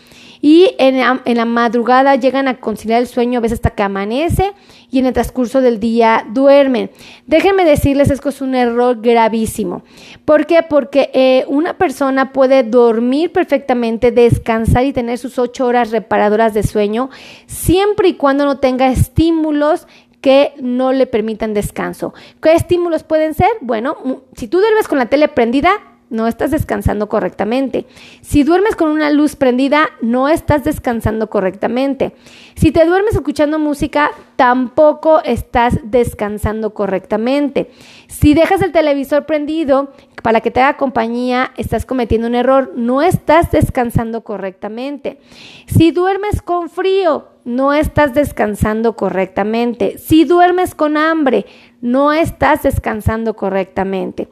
y 0.44 0.75
en 0.78 0.99
la, 0.99 1.44
madrugada 1.44 2.16
llegan 2.16 2.49
a 2.49 2.58
conciliar 2.58 3.00
el 3.00 3.06
sueño 3.06 3.38
a 3.38 3.42
veces 3.42 3.58
hasta 3.58 3.70
que 3.70 3.84
amanece 3.84 4.52
y 4.90 4.99
en 4.99 5.06
el 5.06 5.12
transcurso 5.12 5.61
del 5.61 5.78
día 5.78 6.26
duermen. 6.30 6.90
Déjenme 7.28 7.64
decirles, 7.64 8.11
esto 8.11 8.28
es 8.28 8.40
un 8.40 8.56
error 8.56 9.00
gravísimo. 9.00 9.84
¿Por 10.25 10.46
qué? 10.46 10.64
Porque 10.68 11.11
eh, 11.14 11.44
una 11.46 11.78
persona 11.78 12.32
puede 12.32 12.64
dormir 12.64 13.30
perfectamente, 13.30 14.11
descansar 14.11 14.84
y 14.84 14.92
tener 14.92 15.16
sus 15.16 15.38
ocho 15.38 15.64
horas 15.64 15.92
reparadoras 15.92 16.54
de 16.54 16.64
sueño 16.64 17.08
siempre 17.46 18.08
y 18.08 18.14
cuando 18.14 18.44
no 18.44 18.58
tenga 18.58 18.88
estímulos 18.88 19.87
que 20.20 20.54
no 20.61 20.92
le 20.92 21.06
permitan 21.06 21.54
descanso. 21.54 22.14
¿Qué 22.42 22.52
estímulos 22.54 23.04
pueden 23.04 23.34
ser? 23.34 23.50
Bueno, 23.61 24.25
si 24.34 24.49
tú 24.49 24.58
duermes 24.58 24.88
con 24.88 24.99
la 24.99 25.06
tele 25.06 25.28
prendida, 25.28 25.70
no 26.12 26.28
estás 26.28 26.50
descansando 26.50 27.09
correctamente. 27.09 27.87
Si 28.21 28.45
duermes 28.45 28.76
con 28.76 28.90
una 28.90 29.11
luz 29.11 29.35
prendida, 29.35 29.88
no 30.02 30.28
estás 30.28 30.62
descansando 30.62 31.31
correctamente. 31.31 32.14
Si 32.54 32.71
te 32.71 32.85
duermes 32.85 33.14
escuchando 33.14 33.59
música, 33.59 34.11
tampoco 34.37 35.23
estás 35.25 35.81
descansando 35.85 36.75
correctamente. 36.75 37.71
Si 38.09 38.35
dejas 38.35 38.61
el 38.61 38.73
televisor 38.73 39.25
prendido 39.25 39.90
para 40.23 40.42
que 40.42 40.50
te 40.50 40.61
haga 40.61 40.76
compañía, 40.76 41.52
estás 41.57 41.87
cometiendo 41.87 42.28
un 42.28 42.35
error, 42.35 42.73
no 42.76 43.00
estás 43.00 43.50
descansando 43.50 44.23
correctamente. 44.23 45.19
Si 45.66 45.92
duermes 45.92 46.42
con 46.42 46.69
frío, 46.69 47.28
no 47.45 47.73
estás 47.73 48.14
descansando 48.14 48.95
correctamente. 48.95 49.99
Si 49.99 50.25
duermes 50.25 50.75
con 50.75 50.97
hambre, 50.97 51.47
no 51.81 52.12
estás 52.12 52.62
descansando 52.62 53.35
correctamente. 53.35 54.28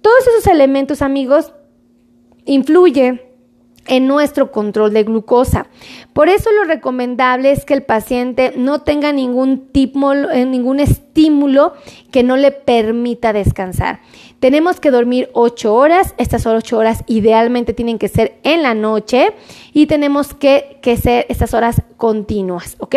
Todos 0.00 0.26
esos 0.26 0.46
elementos, 0.46 1.02
amigos, 1.02 1.52
influyen 2.44 3.20
en 3.88 4.06
nuestro 4.06 4.50
control 4.50 4.92
de 4.92 5.04
glucosa. 5.04 5.68
Por 6.12 6.28
eso 6.28 6.50
lo 6.52 6.64
recomendable 6.64 7.52
es 7.52 7.64
que 7.64 7.74
el 7.74 7.82
paciente 7.82 8.52
no 8.56 8.80
tenga 8.80 9.12
ningún 9.12 9.68
tipo, 9.68 10.12
eh, 10.12 10.44
ningún 10.44 10.80
estímulo 10.80 11.74
que 12.10 12.22
no 12.22 12.36
le 12.36 12.52
permita 12.52 13.32
descansar. 13.32 14.00
Tenemos 14.40 14.80
que 14.80 14.90
dormir 14.90 15.30
8 15.32 15.74
horas, 15.74 16.14
estas 16.18 16.46
8 16.46 16.76
horas 16.76 17.04
idealmente 17.06 17.72
tienen 17.72 17.98
que 17.98 18.08
ser 18.08 18.38
en 18.42 18.62
la 18.62 18.74
noche 18.74 19.32
y 19.72 19.86
tenemos 19.86 20.34
que, 20.34 20.78
que 20.82 20.96
ser 20.96 21.24
estas 21.28 21.54
horas 21.54 21.82
continuas, 21.96 22.76
¿ok? 22.78 22.96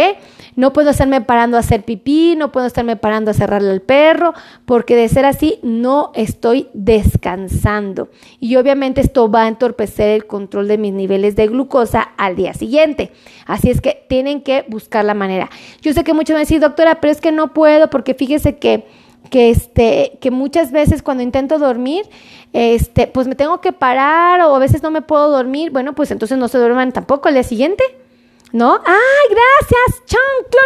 No 0.55 0.73
puedo 0.73 0.89
estarme 0.89 1.21
parando 1.21 1.55
a 1.55 1.61
hacer 1.61 1.83
pipí, 1.83 2.35
no 2.35 2.51
puedo 2.51 2.67
estarme 2.67 2.97
parando 2.97 3.31
a 3.31 3.33
cerrarle 3.33 3.71
al 3.71 3.81
perro, 3.81 4.33
porque 4.65 4.95
de 4.95 5.07
ser 5.07 5.25
así 5.25 5.59
no 5.63 6.11
estoy 6.13 6.67
descansando. 6.73 8.09
Y 8.41 8.57
obviamente 8.57 8.99
esto 8.99 9.31
va 9.31 9.43
a 9.43 9.47
entorpecer 9.47 10.09
el 10.09 10.27
control 10.27 10.67
de 10.67 10.77
mis 10.77 10.93
niveles 10.93 11.37
de 11.37 11.47
glucosa 11.47 12.01
al 12.17 12.35
día 12.35 12.53
siguiente. 12.53 13.11
Así 13.45 13.69
es 13.69 13.79
que 13.79 14.05
tienen 14.09 14.41
que 14.41 14.65
buscar 14.67 15.05
la 15.05 15.13
manera. 15.13 15.49
Yo 15.81 15.93
sé 15.93 16.03
que 16.03 16.13
muchos 16.13 16.35
a 16.35 16.39
decir, 16.39 16.59
doctora, 16.59 16.99
pero 16.99 17.11
es 17.11 17.21
que 17.21 17.31
no 17.31 17.53
puedo 17.53 17.89
porque 17.89 18.13
fíjese 18.13 18.57
que 18.57 18.85
que 19.29 19.49
este 19.49 20.17
que 20.21 20.31
muchas 20.31 20.71
veces 20.71 21.01
cuando 21.01 21.23
intento 21.23 21.59
dormir 21.59 22.05
este 22.53 23.07
pues 23.07 23.27
me 23.27 23.35
tengo 23.35 23.61
que 23.61 23.71
parar 23.71 24.41
o 24.41 24.55
a 24.55 24.59
veces 24.59 24.83
no 24.83 24.91
me 24.91 25.01
puedo 25.01 25.29
dormir 25.29 25.71
bueno 25.71 25.93
pues 25.93 26.11
entonces 26.11 26.37
no 26.37 26.47
se 26.47 26.57
duerman 26.57 26.91
tampoco 26.91 27.27
al 27.27 27.35
día 27.35 27.43
siguiente 27.43 27.83
¿No? 28.51 28.79
¡Ay, 28.83 29.29
gracias! 29.29 30.05
Chan, 30.05 30.19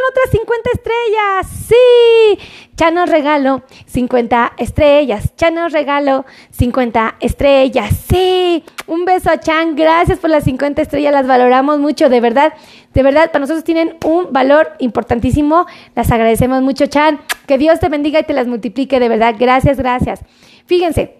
otras 0.09 0.29
50 0.31 0.69
estrellas. 0.73 1.47
Sí. 1.67 2.39
Chan 2.77 2.93
nos 2.95 3.09
regalo 3.09 3.63
50 3.87 4.53
estrellas. 4.57 5.35
Chan 5.35 5.55
nos 5.55 5.73
regalo 5.73 6.25
50 6.51 7.17
estrellas. 7.19 7.93
Sí. 8.09 8.63
Un 8.87 9.03
beso 9.03 9.29
a 9.29 9.39
Chan. 9.39 9.75
Gracias 9.75 10.19
por 10.19 10.29
las 10.29 10.45
50 10.45 10.81
estrellas. 10.81 11.11
Las 11.11 11.27
valoramos 11.27 11.79
mucho, 11.79 12.07
de 12.07 12.21
verdad. 12.21 12.53
De 12.93 13.03
verdad, 13.03 13.31
para 13.31 13.41
nosotros 13.41 13.65
tienen 13.65 13.97
un 14.05 14.31
valor 14.31 14.73
importantísimo. 14.79 15.65
Las 15.93 16.09
agradecemos 16.09 16.61
mucho, 16.61 16.85
Chan. 16.85 17.19
Que 17.47 17.57
Dios 17.57 17.81
te 17.81 17.89
bendiga 17.89 18.21
y 18.21 18.23
te 18.23 18.33
las 18.33 18.47
multiplique, 18.47 19.01
de 19.01 19.09
verdad. 19.09 19.35
Gracias, 19.37 19.77
gracias. 19.77 20.21
Fíjense, 20.67 21.17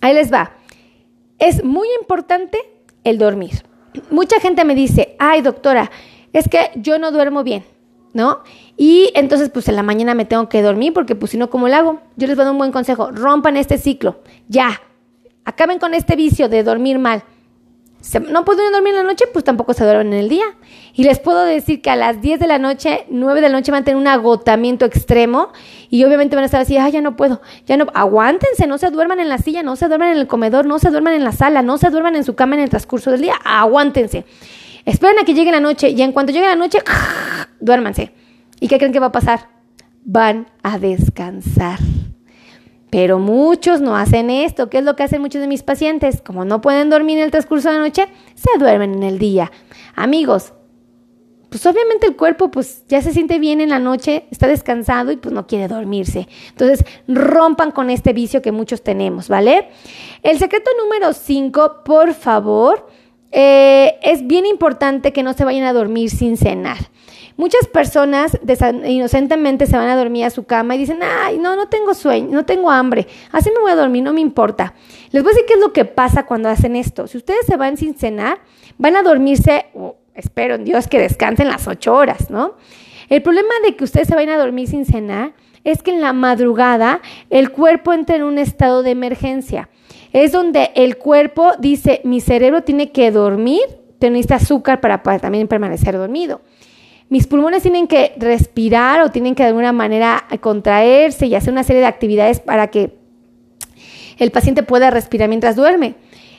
ahí 0.00 0.14
les 0.14 0.32
va. 0.32 0.52
Es 1.40 1.64
muy 1.64 1.88
importante 2.00 2.58
el 3.02 3.18
dormir 3.18 3.71
mucha 4.10 4.40
gente 4.40 4.64
me 4.64 4.74
dice, 4.74 5.16
ay 5.18 5.42
doctora, 5.42 5.90
es 6.32 6.48
que 6.48 6.70
yo 6.76 6.98
no 6.98 7.12
duermo 7.12 7.42
bien, 7.44 7.64
¿no? 8.12 8.40
Y 8.76 9.10
entonces 9.14 9.50
pues 9.50 9.68
en 9.68 9.76
la 9.76 9.82
mañana 9.82 10.14
me 10.14 10.24
tengo 10.24 10.48
que 10.48 10.62
dormir 10.62 10.92
porque 10.92 11.14
pues 11.14 11.32
si 11.32 11.38
no, 11.38 11.50
¿cómo 11.50 11.68
lo 11.68 11.76
hago? 11.76 12.00
Yo 12.16 12.26
les 12.26 12.36
voy 12.36 12.42
a 12.42 12.44
dar 12.46 12.52
un 12.52 12.58
buen 12.58 12.72
consejo, 12.72 13.10
rompan 13.10 13.56
este 13.56 13.78
ciclo, 13.78 14.20
ya, 14.48 14.80
acaben 15.44 15.78
con 15.78 15.94
este 15.94 16.16
vicio 16.16 16.48
de 16.48 16.62
dormir 16.62 16.98
mal 16.98 17.22
no 18.28 18.44
pueden 18.44 18.72
dormir 18.72 18.94
en 18.94 19.00
la 19.00 19.02
noche, 19.04 19.26
pues 19.32 19.44
tampoco 19.44 19.74
se 19.74 19.84
duermen 19.84 20.12
en 20.12 20.18
el 20.18 20.28
día. 20.28 20.44
Y 20.94 21.04
les 21.04 21.18
puedo 21.18 21.44
decir 21.44 21.80
que 21.80 21.90
a 21.90 21.96
las 21.96 22.20
10 22.20 22.40
de 22.40 22.46
la 22.46 22.58
noche, 22.58 23.06
9 23.08 23.40
de 23.40 23.48
la 23.48 23.52
noche 23.52 23.70
van 23.70 23.82
a 23.82 23.84
tener 23.84 23.96
un 23.96 24.08
agotamiento 24.08 24.84
extremo 24.84 25.52
y 25.88 26.04
obviamente 26.04 26.34
van 26.34 26.42
a 26.42 26.46
estar 26.46 26.60
así, 26.60 26.76
ay, 26.76 26.92
ya 26.92 27.00
no 27.00 27.16
puedo, 27.16 27.40
ya 27.66 27.76
no, 27.76 27.86
aguántense, 27.94 28.66
no 28.66 28.78
se 28.78 28.90
duerman 28.90 29.20
en 29.20 29.28
la 29.28 29.38
silla, 29.38 29.62
no 29.62 29.76
se 29.76 29.86
duerman 29.88 30.10
en 30.10 30.18
el 30.18 30.26
comedor, 30.26 30.66
no 30.66 30.78
se 30.78 30.90
duerman 30.90 31.14
en 31.14 31.24
la 31.24 31.32
sala, 31.32 31.62
no 31.62 31.78
se 31.78 31.90
duerman 31.90 32.16
en 32.16 32.24
su 32.24 32.34
cama 32.34 32.56
en 32.56 32.62
el 32.62 32.70
transcurso 32.70 33.10
del 33.10 33.20
día, 33.20 33.34
aguántense. 33.44 34.24
Esperen 34.84 35.18
a 35.20 35.24
que 35.24 35.34
llegue 35.34 35.52
la 35.52 35.60
noche 35.60 35.90
y 35.90 36.02
en 36.02 36.12
cuanto 36.12 36.32
llegue 36.32 36.46
la 36.46 36.56
noche, 36.56 36.78
duérmanse. 37.60 38.12
¿Y 38.58 38.68
qué 38.68 38.78
creen 38.78 38.92
que 38.92 39.00
va 39.00 39.06
a 39.06 39.12
pasar? 39.12 39.48
Van 40.04 40.48
a 40.62 40.78
descansar. 40.78 41.78
Pero 42.92 43.18
muchos 43.18 43.80
no 43.80 43.96
hacen 43.96 44.28
esto. 44.28 44.68
¿Qué 44.68 44.76
es 44.76 44.84
lo 44.84 44.96
que 44.96 45.02
hacen 45.02 45.22
muchos 45.22 45.40
de 45.40 45.48
mis 45.48 45.62
pacientes? 45.62 46.20
Como 46.20 46.44
no 46.44 46.60
pueden 46.60 46.90
dormir 46.90 47.16
en 47.16 47.24
el 47.24 47.30
transcurso 47.30 47.70
de 47.70 47.76
la 47.76 47.80
noche, 47.80 48.06
se 48.34 48.58
duermen 48.58 48.92
en 48.92 49.02
el 49.02 49.18
día. 49.18 49.50
Amigos, 49.94 50.52
pues 51.48 51.64
obviamente 51.64 52.06
el 52.06 52.16
cuerpo 52.16 52.50
pues 52.50 52.84
ya 52.88 53.00
se 53.00 53.14
siente 53.14 53.38
bien 53.38 53.62
en 53.62 53.70
la 53.70 53.78
noche, 53.78 54.26
está 54.30 54.46
descansado 54.46 55.10
y 55.10 55.16
pues 55.16 55.34
no 55.34 55.46
quiere 55.46 55.68
dormirse. 55.68 56.28
Entonces 56.50 56.84
rompan 57.08 57.70
con 57.70 57.88
este 57.88 58.12
vicio 58.12 58.42
que 58.42 58.52
muchos 58.52 58.82
tenemos, 58.82 59.28
¿vale? 59.28 59.70
El 60.22 60.38
secreto 60.38 60.70
número 60.82 61.14
5, 61.14 61.84
por 61.86 62.12
favor, 62.12 62.90
eh, 63.30 63.98
es 64.02 64.26
bien 64.26 64.44
importante 64.44 65.14
que 65.14 65.22
no 65.22 65.32
se 65.32 65.46
vayan 65.46 65.64
a 65.64 65.72
dormir 65.72 66.10
sin 66.10 66.36
cenar. 66.36 66.90
Muchas 67.42 67.66
personas 67.66 68.38
inocentemente 68.86 69.66
se 69.66 69.76
van 69.76 69.88
a 69.88 69.96
dormir 69.96 70.26
a 70.26 70.30
su 70.30 70.44
cama 70.44 70.76
y 70.76 70.78
dicen, 70.78 71.00
ay, 71.02 71.38
no, 71.38 71.56
no 71.56 71.66
tengo 71.66 71.92
sueño, 71.92 72.28
no 72.30 72.44
tengo 72.44 72.70
hambre, 72.70 73.08
así 73.32 73.50
me 73.50 73.58
voy 73.60 73.72
a 73.72 73.74
dormir, 73.74 74.04
no 74.04 74.12
me 74.12 74.20
importa. 74.20 74.74
Les 75.10 75.24
voy 75.24 75.32
a 75.32 75.34
decir 75.34 75.46
qué 75.48 75.54
es 75.54 75.58
lo 75.58 75.72
que 75.72 75.84
pasa 75.84 76.24
cuando 76.24 76.48
hacen 76.48 76.76
esto. 76.76 77.08
Si 77.08 77.16
ustedes 77.16 77.44
se 77.44 77.56
van 77.56 77.76
sin 77.76 77.96
cenar, 77.96 78.38
van 78.78 78.94
a 78.94 79.02
dormirse, 79.02 79.66
espero 80.14 80.54
en 80.54 80.62
Dios 80.62 80.86
que 80.86 81.00
descansen 81.00 81.48
las 81.48 81.66
ocho 81.66 81.96
horas, 81.96 82.30
¿no? 82.30 82.54
El 83.08 83.22
problema 83.22 83.54
de 83.64 83.74
que 83.74 83.82
ustedes 83.82 84.06
se 84.06 84.14
vayan 84.14 84.34
a 84.34 84.38
dormir 84.38 84.68
sin 84.68 84.86
cenar 84.86 85.32
es 85.64 85.82
que 85.82 85.90
en 85.90 86.00
la 86.00 86.12
madrugada 86.12 87.00
el 87.28 87.50
cuerpo 87.50 87.92
entra 87.92 88.14
en 88.14 88.22
un 88.22 88.38
estado 88.38 88.84
de 88.84 88.92
emergencia. 88.92 89.68
Es 90.12 90.30
donde 90.30 90.70
el 90.76 90.96
cuerpo 90.96 91.54
dice, 91.58 92.02
mi 92.04 92.20
cerebro 92.20 92.62
tiene 92.62 92.92
que 92.92 93.10
dormir, 93.10 93.62
tener 93.98 94.32
azúcar 94.32 94.80
para, 94.80 95.02
para 95.02 95.18
también 95.18 95.48
permanecer 95.48 95.98
dormido 95.98 96.40
mis 97.12 97.26
pulmones 97.26 97.60
tienen 97.60 97.88
que 97.88 98.14
respirar 98.16 99.02
o 99.02 99.10
tienen 99.10 99.34
que 99.34 99.42
de 99.42 99.50
alguna 99.50 99.72
manera 99.72 100.24
contraerse 100.40 101.26
y 101.26 101.34
hacer 101.34 101.52
una 101.52 101.62
serie 101.62 101.82
de 101.82 101.86
actividades 101.86 102.40
para 102.40 102.68
que 102.68 102.96
el 104.16 104.30
paciente 104.30 104.62
pueda 104.62 104.90
respirar 104.90 105.28
mientras 105.28 105.54
duerme. 105.54 105.96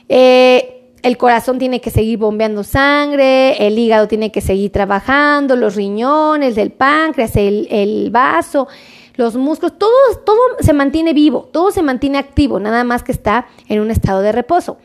Eh, 0.08 0.90
el 1.02 1.16
corazón 1.16 1.60
tiene 1.60 1.80
que 1.80 1.90
seguir 1.90 2.18
bombeando 2.18 2.64
sangre, 2.64 3.64
el 3.64 3.78
hígado 3.78 4.08
tiene 4.08 4.32
que 4.32 4.40
seguir 4.40 4.72
trabajando, 4.72 5.54
los 5.54 5.76
riñones, 5.76 6.58
el 6.58 6.72
páncreas, 6.72 7.36
el, 7.36 7.68
el 7.70 8.10
vaso, 8.10 8.66
los 9.14 9.36
músculos, 9.36 9.78
todo, 9.78 9.92
todo 10.26 10.40
se 10.58 10.72
mantiene 10.72 11.12
vivo, 11.12 11.48
todo 11.52 11.70
se 11.70 11.84
mantiene 11.84 12.18
activo, 12.18 12.58
nada 12.58 12.82
más 12.82 13.04
que 13.04 13.12
está 13.12 13.46
en 13.68 13.78
un 13.78 13.92
estado 13.92 14.22
de 14.22 14.32
reposo. 14.32 14.78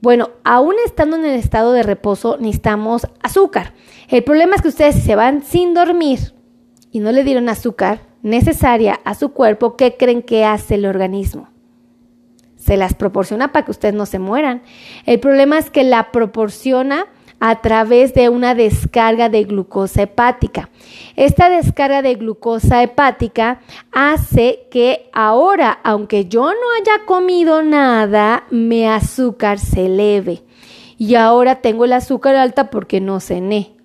Bueno, 0.00 0.30
aún 0.42 0.74
estando 0.84 1.16
en 1.16 1.24
el 1.24 1.38
estado 1.38 1.72
de 1.72 1.84
reposo, 1.84 2.36
necesitamos 2.40 3.06
azúcar. 3.22 3.74
El 4.08 4.24
problema 4.24 4.56
es 4.56 4.62
que 4.62 4.68
ustedes 4.68 5.02
se 5.02 5.16
van 5.16 5.42
sin 5.42 5.74
dormir 5.74 6.34
y 6.90 7.00
no 7.00 7.12
le 7.12 7.24
dieron 7.24 7.48
azúcar 7.48 8.00
necesaria 8.22 9.00
a 9.04 9.14
su 9.14 9.30
cuerpo, 9.30 9.76
¿qué 9.76 9.96
creen 9.96 10.22
que 10.22 10.44
hace 10.44 10.76
el 10.76 10.86
organismo? 10.86 11.48
se 12.66 12.76
las 12.76 12.94
proporciona 12.94 13.52
para 13.52 13.64
que 13.64 13.70
ustedes 13.70 13.94
no 13.94 14.06
se 14.06 14.18
mueran. 14.18 14.62
El 15.04 15.20
problema 15.20 15.56
es 15.56 15.70
que 15.70 15.84
la 15.84 16.10
proporciona 16.10 17.06
a 17.38 17.60
través 17.60 18.12
de 18.14 18.28
una 18.28 18.54
descarga 18.54 19.28
de 19.28 19.44
glucosa 19.44 20.02
hepática. 20.02 20.70
Esta 21.14 21.48
descarga 21.48 22.02
de 22.02 22.14
glucosa 22.14 22.82
hepática 22.82 23.60
hace 23.92 24.66
que 24.70 25.10
ahora, 25.12 25.78
aunque 25.84 26.26
yo 26.26 26.46
no 26.46 26.66
haya 26.80 27.04
comido 27.04 27.62
nada, 27.62 28.44
mi 28.50 28.86
azúcar 28.86 29.58
se 29.58 29.86
eleve. 29.86 30.42
Y 30.98 31.14
ahora 31.14 31.56
tengo 31.60 31.84
el 31.84 31.92
azúcar 31.92 32.34
alta 32.36 32.70
porque 32.70 33.00
no 33.00 33.20
cené. 33.20 33.75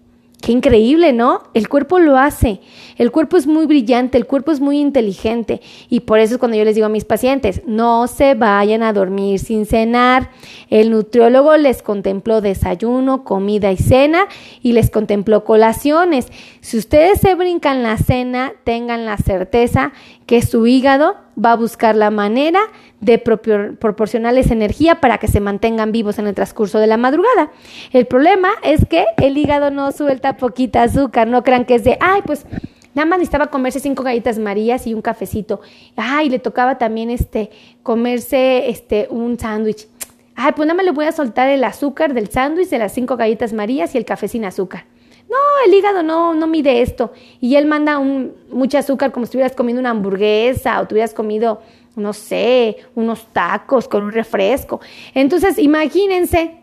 Qué 0.41 0.51
increíble, 0.51 1.13
¿no? 1.13 1.43
El 1.53 1.69
cuerpo 1.69 2.00
lo 2.00 2.17
hace. 2.17 2.62
El 2.98 3.12
cuerpo 3.12 3.38
es 3.38 3.45
muy 3.45 3.67
brillante, 3.67 4.17
el 4.17 4.25
cuerpo 4.25 4.51
es 4.51 4.60
muy 4.60 4.79
inteligente. 4.79 5.62
Y 5.88 6.00
por 6.00 6.17
eso 6.17 6.33
es 6.33 6.39
cuando 6.39 6.57
yo 6.57 6.65
les 6.65 6.74
digo 6.74 6.88
a 6.88 6.89
mis 6.89 7.05
pacientes, 7.05 7.62
no 7.67 8.07
se 8.07 8.33
vayan 8.33 8.81
a 8.81 8.91
dormir 8.91 9.39
sin 9.39 9.67
cenar. 9.67 10.31
El 10.71 10.89
nutriólogo 10.89 11.55
les 11.57 11.83
contempló 11.83 12.41
desayuno, 12.41 13.24
comida 13.24 13.71
y 13.71 13.77
cena 13.77 14.25
y 14.63 14.71
les 14.74 14.89
contempló 14.89 15.43
colaciones. 15.43 16.27
Si 16.62 16.75
ustedes 16.75 17.19
se 17.21 17.36
brincan 17.36 17.83
la 17.83 17.98
cena, 17.98 18.53
tengan 18.63 19.05
la 19.05 19.17
certeza 19.17 19.93
que 20.25 20.41
su 20.41 20.65
hígado 20.65 21.17
va 21.43 21.53
a 21.53 21.55
buscar 21.55 21.95
la 21.95 22.12
manera 22.12 22.60
de 23.00 23.17
proporcionarles 23.17 24.51
energía 24.51 25.01
para 25.01 25.17
que 25.17 25.27
se 25.27 25.39
mantengan 25.39 25.91
vivos 25.91 26.19
en 26.19 26.27
el 26.27 26.36
transcurso 26.36 26.79
de 26.79 26.88
la 26.88 26.98
madrugada. 26.98 27.51
El 27.91 28.05
problema 28.05 28.50
es 28.63 28.86
que 28.86 29.05
el 29.17 29.38
hígado 29.38 29.71
no 29.71 29.91
suelta 29.91 30.38
poquita 30.38 30.83
azúcar, 30.83 31.27
no 31.27 31.43
crean 31.43 31.65
que 31.65 31.75
es 31.75 31.83
de, 31.83 31.98
ay, 32.00 32.21
pues 32.25 32.45
nada 32.93 33.07
más 33.07 33.19
necesitaba 33.19 33.48
comerse 33.48 33.79
cinco 33.79 34.03
galletas 34.03 34.38
marías 34.38 34.86
y 34.86 34.93
un 34.93 35.01
cafecito. 35.01 35.62
Ay, 35.95 36.29
le 36.29 36.39
tocaba 36.39 36.77
también 36.77 37.10
este 37.10 37.50
comerse 37.83 38.69
este 38.69 39.07
un 39.10 39.39
sándwich. 39.39 39.88
Ay, 40.36 40.53
pues 40.55 40.67
nada 40.67 40.75
más 40.75 40.86
le 40.86 40.91
voy 40.91 41.05
a 41.05 41.12
soltar 41.12 41.50
el 41.50 41.63
azúcar 41.63 42.13
del 42.13 42.29
sándwich 42.29 42.69
de 42.69 42.77
las 42.77 42.93
cinco 42.93 43.17
galletas 43.17 43.53
marías 43.53 43.95
y 43.95 43.98
el 43.98 44.05
café 44.05 44.27
sin 44.27 44.45
azúcar. 44.45 44.86
No, 45.32 45.38
el 45.66 45.74
hígado 45.74 46.04
no, 46.04 46.34
no 46.34 46.46
mide 46.46 46.82
esto. 46.82 47.14
Y 47.40 47.56
él 47.56 47.66
manda 47.66 48.00
un, 48.00 48.34
mucho 48.52 48.78
azúcar 48.78 49.14
como 49.14 49.26
si 49.26 49.30
estuvieras 49.30 49.56
comiendo 49.56 49.80
una 49.80 49.92
hamburguesa 49.92 50.82
o 50.82 50.88
tuvieras 50.88 51.14
comido, 51.14 51.62
no 51.96 52.12
sé, 52.12 52.76
unos 52.96 53.28
tacos 53.32 53.88
con 53.88 54.04
un 54.04 54.12
refresco. 54.12 54.82
Entonces, 55.14 55.58
imagínense, 55.58 56.58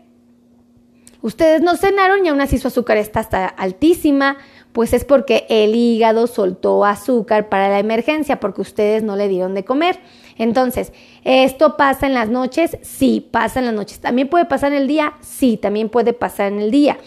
ustedes 1.23 1.63
no 1.63 1.77
cenaron 1.77 2.23
y 2.23 2.29
aún 2.29 2.41
así 2.41 2.59
su 2.59 2.67
azúcar 2.67 2.97
está 2.97 3.21
hasta 3.21 3.47
altísima, 3.47 4.37
pues 4.71 4.93
es 4.93 5.03
porque 5.03 5.47
el 5.49 5.73
hígado 5.73 6.27
soltó 6.27 6.85
azúcar 6.85 7.49
para 7.49 7.69
la 7.69 7.79
emergencia, 7.79 8.39
porque 8.39 8.61
ustedes 8.61 9.01
no 9.01 9.15
le 9.15 9.27
dieron 9.27 9.55
de 9.55 9.65
comer. 9.65 9.99
Entonces, 10.37 10.93
¿esto 11.23 11.75
pasa 11.75 12.05
en 12.05 12.13
las 12.13 12.29
noches? 12.29 12.77
Sí, 12.83 13.27
pasa 13.31 13.59
en 13.59 13.65
las 13.65 13.73
noches. 13.73 13.99
¿También 13.99 14.29
puede 14.29 14.45
pasar 14.45 14.73
en 14.73 14.83
el 14.83 14.87
día? 14.87 15.13
Sí, 15.21 15.57
también 15.57 15.89
puede 15.89 16.13
pasar 16.13 16.53
en 16.53 16.59
el 16.59 16.69
día. 16.69 16.99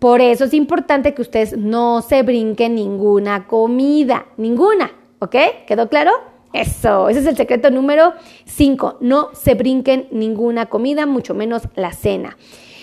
Por 0.00 0.22
eso 0.22 0.44
es 0.44 0.54
importante 0.54 1.12
que 1.12 1.20
ustedes 1.20 1.56
no 1.58 2.00
se 2.00 2.22
brinquen 2.22 2.74
ninguna 2.74 3.46
comida, 3.46 4.26
ninguna, 4.38 4.92
¿ok? 5.18 5.36
¿Quedó 5.66 5.90
claro? 5.90 6.12
Eso, 6.54 7.10
ese 7.10 7.20
es 7.20 7.26
el 7.26 7.36
secreto 7.36 7.70
número 7.70 8.14
5. 8.46 8.96
No 9.00 9.28
se 9.34 9.54
brinquen 9.54 10.08
ninguna 10.10 10.66
comida, 10.66 11.04
mucho 11.04 11.34
menos 11.34 11.64
la 11.76 11.92
cena. 11.92 12.38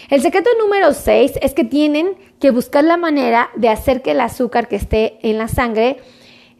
El 0.09 0.21
secreto 0.21 0.51
número 0.61 0.93
6 0.93 1.39
es 1.41 1.55
que 1.55 1.65
tienen 1.65 2.15
que 2.39 2.51
buscar 2.51 2.83
la 2.83 2.97
manera 2.97 3.49
de 3.55 3.69
hacer 3.69 4.03
que 4.03 4.11
el 4.11 4.21
azúcar 4.21 4.67
que 4.67 4.75
esté 4.75 5.17
en 5.27 5.39
la 5.39 5.47
sangre 5.47 5.97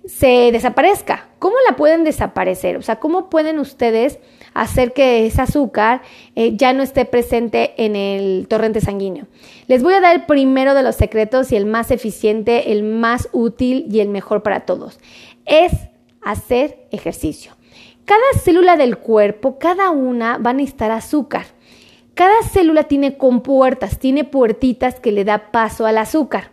se 0.07 0.51
desaparezca. 0.51 1.27
¿Cómo 1.37 1.55
la 1.67 1.75
pueden 1.75 2.03
desaparecer? 2.03 2.77
O 2.77 2.81
sea, 2.81 2.97
¿cómo 2.97 3.29
pueden 3.29 3.59
ustedes 3.59 4.19
hacer 4.53 4.93
que 4.93 5.25
ese 5.25 5.41
azúcar 5.41 6.01
eh, 6.35 6.55
ya 6.55 6.73
no 6.73 6.81
esté 6.81 7.05
presente 7.05 7.73
en 7.77 7.95
el 7.95 8.47
torrente 8.47 8.81
sanguíneo? 8.81 9.27
Les 9.67 9.83
voy 9.83 9.93
a 9.93 10.01
dar 10.01 10.15
el 10.15 10.25
primero 10.25 10.73
de 10.73 10.83
los 10.83 10.95
secretos 10.95 11.51
y 11.51 11.57
el 11.57 11.65
más 11.65 11.91
eficiente, 11.91 12.71
el 12.71 12.83
más 12.83 13.29
útil 13.33 13.85
y 13.91 13.99
el 13.99 14.07
mejor 14.07 14.43
para 14.43 14.61
todos. 14.61 14.99
Es 15.45 15.73
hacer 16.21 16.87
ejercicio. 16.91 17.51
Cada 18.05 18.21
célula 18.41 18.77
del 18.77 18.97
cuerpo, 18.97 19.59
cada 19.59 19.89
una 19.89 20.37
va 20.37 20.51
a 20.51 20.53
necesitar 20.53 20.91
azúcar. 20.91 21.45
Cada 22.13 22.41
célula 22.43 22.83
tiene 22.83 23.17
compuertas, 23.17 23.99
tiene 23.99 24.23
puertitas 24.23 24.99
que 24.99 25.11
le 25.11 25.25
da 25.25 25.51
paso 25.51 25.85
al 25.85 25.97
azúcar. 25.97 26.51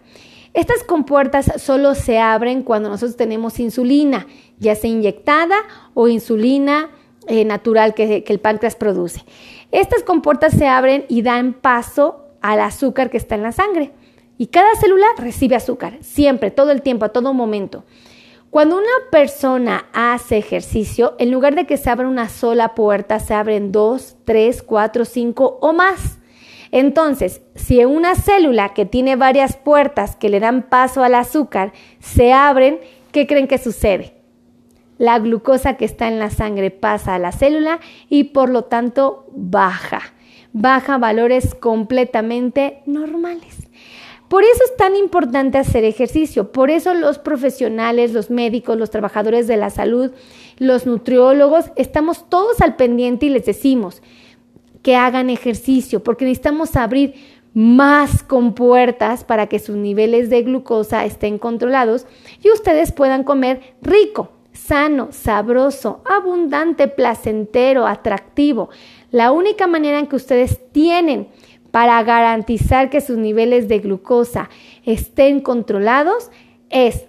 Estas 0.55 0.85
compuertas 0.85 1.53
solo 1.61 1.95
se 1.95 2.19
abren 2.19 2.63
cuando 2.63 2.89
nosotros 2.89 3.17
tenemos 3.17 3.61
insulina, 3.61 4.27
ya 4.59 4.75
sea 4.77 4.89
inyectada 4.89 5.57
o 5.95 6.09
insulina 6.09 6.91
eh, 7.27 7.45
natural 7.45 7.93
que, 7.95 8.23
que 8.23 8.33
el 8.33 8.41
páncreas 8.41 8.77
produce. 8.77 9.25
Estas 9.73 10.05
compuertas 10.05 10.55
se 10.55 10.69
abren 10.69 11.05
y 11.09 11.23
dan 11.23 11.53
paso 11.55 12.25
al 12.41 12.61
azúcar 12.61 13.11
que 13.11 13.17
está 13.17 13.35
en 13.35 13.43
la 13.43 13.53
sangre. 13.53 13.93
Y 14.39 14.47
cada 14.47 14.75
célula 14.77 15.07
recibe 15.19 15.57
azúcar, 15.57 15.99
siempre, 16.01 16.51
todo 16.51 16.71
el 16.71 16.83
tiempo, 16.83 17.05
a 17.05 17.11
todo 17.11 17.35
momento. 17.35 17.85
Cuando 18.51 18.77
una 18.77 19.11
persona 19.11 19.87
hace 19.93 20.37
ejercicio, 20.37 21.17
en 21.19 21.33
lugar 21.33 21.57
de 21.57 21.67
que 21.67 21.77
se 21.77 21.91
abra 21.91 22.07
una 22.09 22.29
sola 22.29 22.77
puerta, 22.77 23.19
se 23.19 23.35
abren 23.35 23.73
dos, 23.73 24.15
tres, 24.25 24.63
cuatro, 24.63 25.05
cinco 25.05 25.59
o 25.61 25.73
más. 25.73 26.19
Entonces, 26.75 27.41
si 27.55 27.85
una 27.85 28.17
célula 28.17 28.75
que 28.75 28.85
tiene 28.85 29.15
varias 29.15 29.57
puertas 29.57 30.17
que 30.17 30.29
le 30.29 30.41
dan 30.41 30.63
paso 30.63 31.05
al 31.05 31.15
azúcar 31.15 31.73
se 32.01 32.33
abren, 32.33 32.81
¿qué 33.13 33.29
creen 33.29 33.47
que 33.47 33.59
sucede? 33.59 34.15
La 34.99 35.21
glucosa 35.21 35.77
que 35.77 35.85
está 35.85 36.09
en 36.09 36.19
la 36.19 36.31
sangre 36.31 36.73
pasa 36.73 37.15
a 37.15 37.21
la 37.21 37.31
célula 37.31 37.79
y 38.09 38.25
por 38.25 38.49
lo 38.49 38.65
tanto 38.65 39.25
baja. 39.31 40.01
Baja 40.53 40.99
valores 40.99 41.55
completamente 41.55 42.83
normales. 42.87 43.69
Por 44.27 44.43
eso 44.43 44.65
es 44.65 44.77
tan 44.77 44.97
importante 44.97 45.59
hacer 45.59 45.85
ejercicio. 45.85 46.51
Por 46.51 46.71
eso 46.71 46.93
los 46.93 47.21
profesionales, 47.21 48.13
los 48.13 48.31
médicos, 48.31 48.77
los 48.77 48.91
trabajadores 48.91 49.47
de 49.47 49.59
la 49.59 49.71
salud, 49.71 50.11
los 50.59 50.87
nutriólogos, 50.87 51.67
estamos 51.77 52.29
todos 52.29 52.61
al 52.61 52.75
pendiente 52.75 53.27
y 53.27 53.29
les 53.29 53.47
decimos, 53.47 54.03
que 54.85 54.97
hagan 54.97 55.31
ejercicio, 55.31 56.05
porque 56.05 56.27
necesitamos 56.27 56.77
abrir 56.77 57.15
más 57.55 58.23
compuertas 58.23 59.25
para 59.25 59.47
que 59.47 59.59
sus 59.59 59.77
niveles 59.77 60.29
de 60.29 60.43
glucosa 60.43 61.07
estén 61.07 61.39
controlados 61.39 62.07
y 62.43 62.51
ustedes 62.51 62.93
puedan 62.93 63.25
comer 63.25 63.75
rico, 63.81 64.33
sano, 64.53 65.09
sabroso, 65.11 66.03
abundante, 66.05 66.87
placentero, 66.87 67.87
atractivo. 67.87 68.69
La 69.11 69.33
única 69.33 69.67
manera 69.67 69.99
en 69.99 70.07
que 70.07 70.17
ustedes 70.17 70.61
tienen 70.71 71.29
para 71.71 72.03
garantizar 72.03 72.91
que 72.91 73.01
sus 73.01 73.17
niveles 73.17 73.69
de 73.69 73.79
glucosa 73.79 74.51
estén 74.85 75.41
controlados 75.41 76.31
es, 76.69 77.07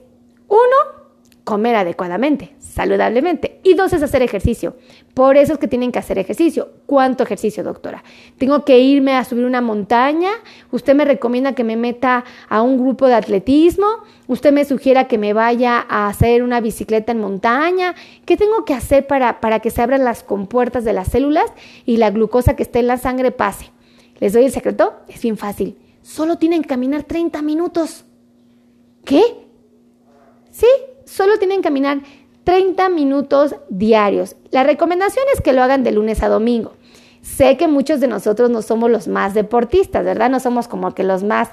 uno, 0.47 1.04
comer 1.45 1.75
adecuadamente, 1.75 2.55
saludablemente. 2.57 3.61
Y 3.63 3.75
dos 3.75 3.93
es 3.93 4.01
hacer 4.01 4.23
ejercicio. 4.23 4.75
Por 5.13 5.37
eso 5.37 5.53
es 5.53 5.59
que 5.59 5.67
tienen 5.67 5.91
que 5.91 5.99
hacer 5.99 6.17
ejercicio. 6.17 6.71
¿Cuánto 6.87 7.23
ejercicio, 7.23 7.63
doctora? 7.63 8.03
Tengo 8.39 8.65
que 8.65 8.79
irme 8.79 9.13
a 9.13 9.23
subir 9.23 9.45
una 9.45 9.61
montaña. 9.61 10.31
Usted 10.71 10.95
me 10.95 11.05
recomienda 11.05 11.53
que 11.53 11.63
me 11.63 11.77
meta 11.77 12.25
a 12.49 12.63
un 12.63 12.79
grupo 12.79 13.05
de 13.05 13.13
atletismo. 13.13 13.85
Usted 14.27 14.51
me 14.51 14.65
sugiera 14.65 15.07
que 15.07 15.19
me 15.19 15.33
vaya 15.33 15.85
a 15.87 16.07
hacer 16.07 16.41
una 16.41 16.61
bicicleta 16.61 17.11
en 17.11 17.19
montaña. 17.19 17.93
¿Qué 18.25 18.37
tengo 18.37 18.65
que 18.65 18.73
hacer 18.73 19.05
para, 19.05 19.39
para 19.39 19.59
que 19.59 19.69
se 19.69 19.83
abran 19.83 20.03
las 20.03 20.23
compuertas 20.23 20.83
de 20.83 20.93
las 20.93 21.09
células 21.09 21.45
y 21.85 21.97
la 21.97 22.09
glucosa 22.09 22.55
que 22.55 22.63
esté 22.63 22.79
en 22.79 22.87
la 22.87 22.97
sangre 22.97 23.31
pase? 23.31 23.71
¿Les 24.19 24.33
doy 24.33 24.45
el 24.45 24.51
secreto? 24.51 24.95
Es 25.07 25.21
bien 25.21 25.37
fácil. 25.37 25.77
Solo 26.01 26.39
tienen 26.39 26.63
que 26.63 26.69
caminar 26.69 27.03
30 27.03 27.43
minutos. 27.43 28.05
¿Qué? 29.05 29.21
Sí, 30.49 30.67
solo 31.05 31.37
tienen 31.37 31.57
que 31.57 31.69
caminar 31.69 31.99
30 32.43 32.89
minutos 32.89 33.55
diarios. 33.69 34.35
La 34.51 34.63
recomendación 34.63 35.25
es 35.33 35.41
que 35.41 35.53
lo 35.53 35.63
hagan 35.63 35.83
de 35.83 35.91
lunes 35.91 36.23
a 36.23 36.29
domingo. 36.29 36.73
Sé 37.21 37.57
que 37.57 37.67
muchos 37.67 37.99
de 37.99 38.07
nosotros 38.07 38.51
no 38.51 38.61
somos 38.61 38.91
los 38.91 39.07
más 39.07 39.33
deportistas, 39.33 40.05
¿verdad? 40.05 40.29
No 40.29 40.39
somos 40.39 40.67
como 40.67 40.93
que 40.93 41.03
los 41.03 41.23
más 41.23 41.49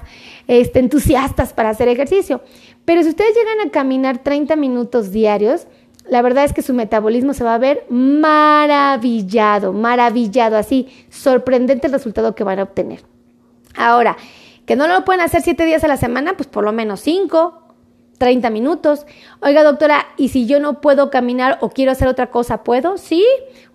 este, 0.47 0.77
entusiastas 0.77 1.51
para 1.51 1.69
hacer 1.69 1.87
ejercicio. 1.87 2.41
Pero 2.85 3.01
si 3.01 3.09
ustedes 3.09 3.35
llegan 3.35 3.67
a 3.67 3.71
caminar 3.71 4.19
30 4.19 4.55
minutos 4.55 5.11
diarios, 5.11 5.65
la 6.07 6.21
verdad 6.21 6.45
es 6.45 6.53
que 6.53 6.61
su 6.61 6.75
metabolismo 6.75 7.33
se 7.33 7.43
va 7.43 7.55
a 7.55 7.57
ver 7.57 7.85
maravillado, 7.89 9.73
maravillado, 9.73 10.57
así, 10.57 10.89
sorprendente 11.09 11.87
el 11.87 11.93
resultado 11.93 12.35
que 12.35 12.43
van 12.43 12.59
a 12.59 12.63
obtener. 12.63 13.03
Ahora, 13.75 14.15
que 14.67 14.75
no 14.75 14.87
lo 14.87 15.03
pueden 15.05 15.21
hacer 15.21 15.41
7 15.41 15.65
días 15.65 15.83
a 15.83 15.87
la 15.87 15.97
semana, 15.97 16.37
pues 16.37 16.47
por 16.47 16.63
lo 16.63 16.71
menos 16.71 16.99
5, 16.99 17.62
30 18.17 18.49
minutos. 18.49 19.05
Oiga, 19.41 19.63
doctora, 19.63 20.07
¿y 20.17 20.29
si 20.29 20.45
yo 20.45 20.59
no 20.59 20.81
puedo 20.81 21.09
caminar 21.09 21.57
o 21.61 21.69
quiero 21.69 21.91
hacer 21.91 22.07
otra 22.07 22.31
cosa, 22.31 22.63
puedo? 22.63 22.97
Sí, 22.97 23.25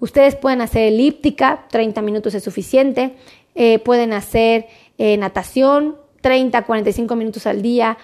ustedes 0.00 0.36
pueden 0.36 0.60
hacer 0.60 0.82
elíptica, 0.82 1.66
30 1.70 2.02
minutos 2.02 2.34
es 2.34 2.44
suficiente. 2.44 3.14
Eh, 3.54 3.78
pueden 3.80 4.12
hacer 4.12 4.66
eh, 4.98 5.16
natación, 5.16 5.96
30, 6.20 6.64
45 6.64 7.16
minutos 7.16 7.46
al 7.46 7.62
día 7.62 7.98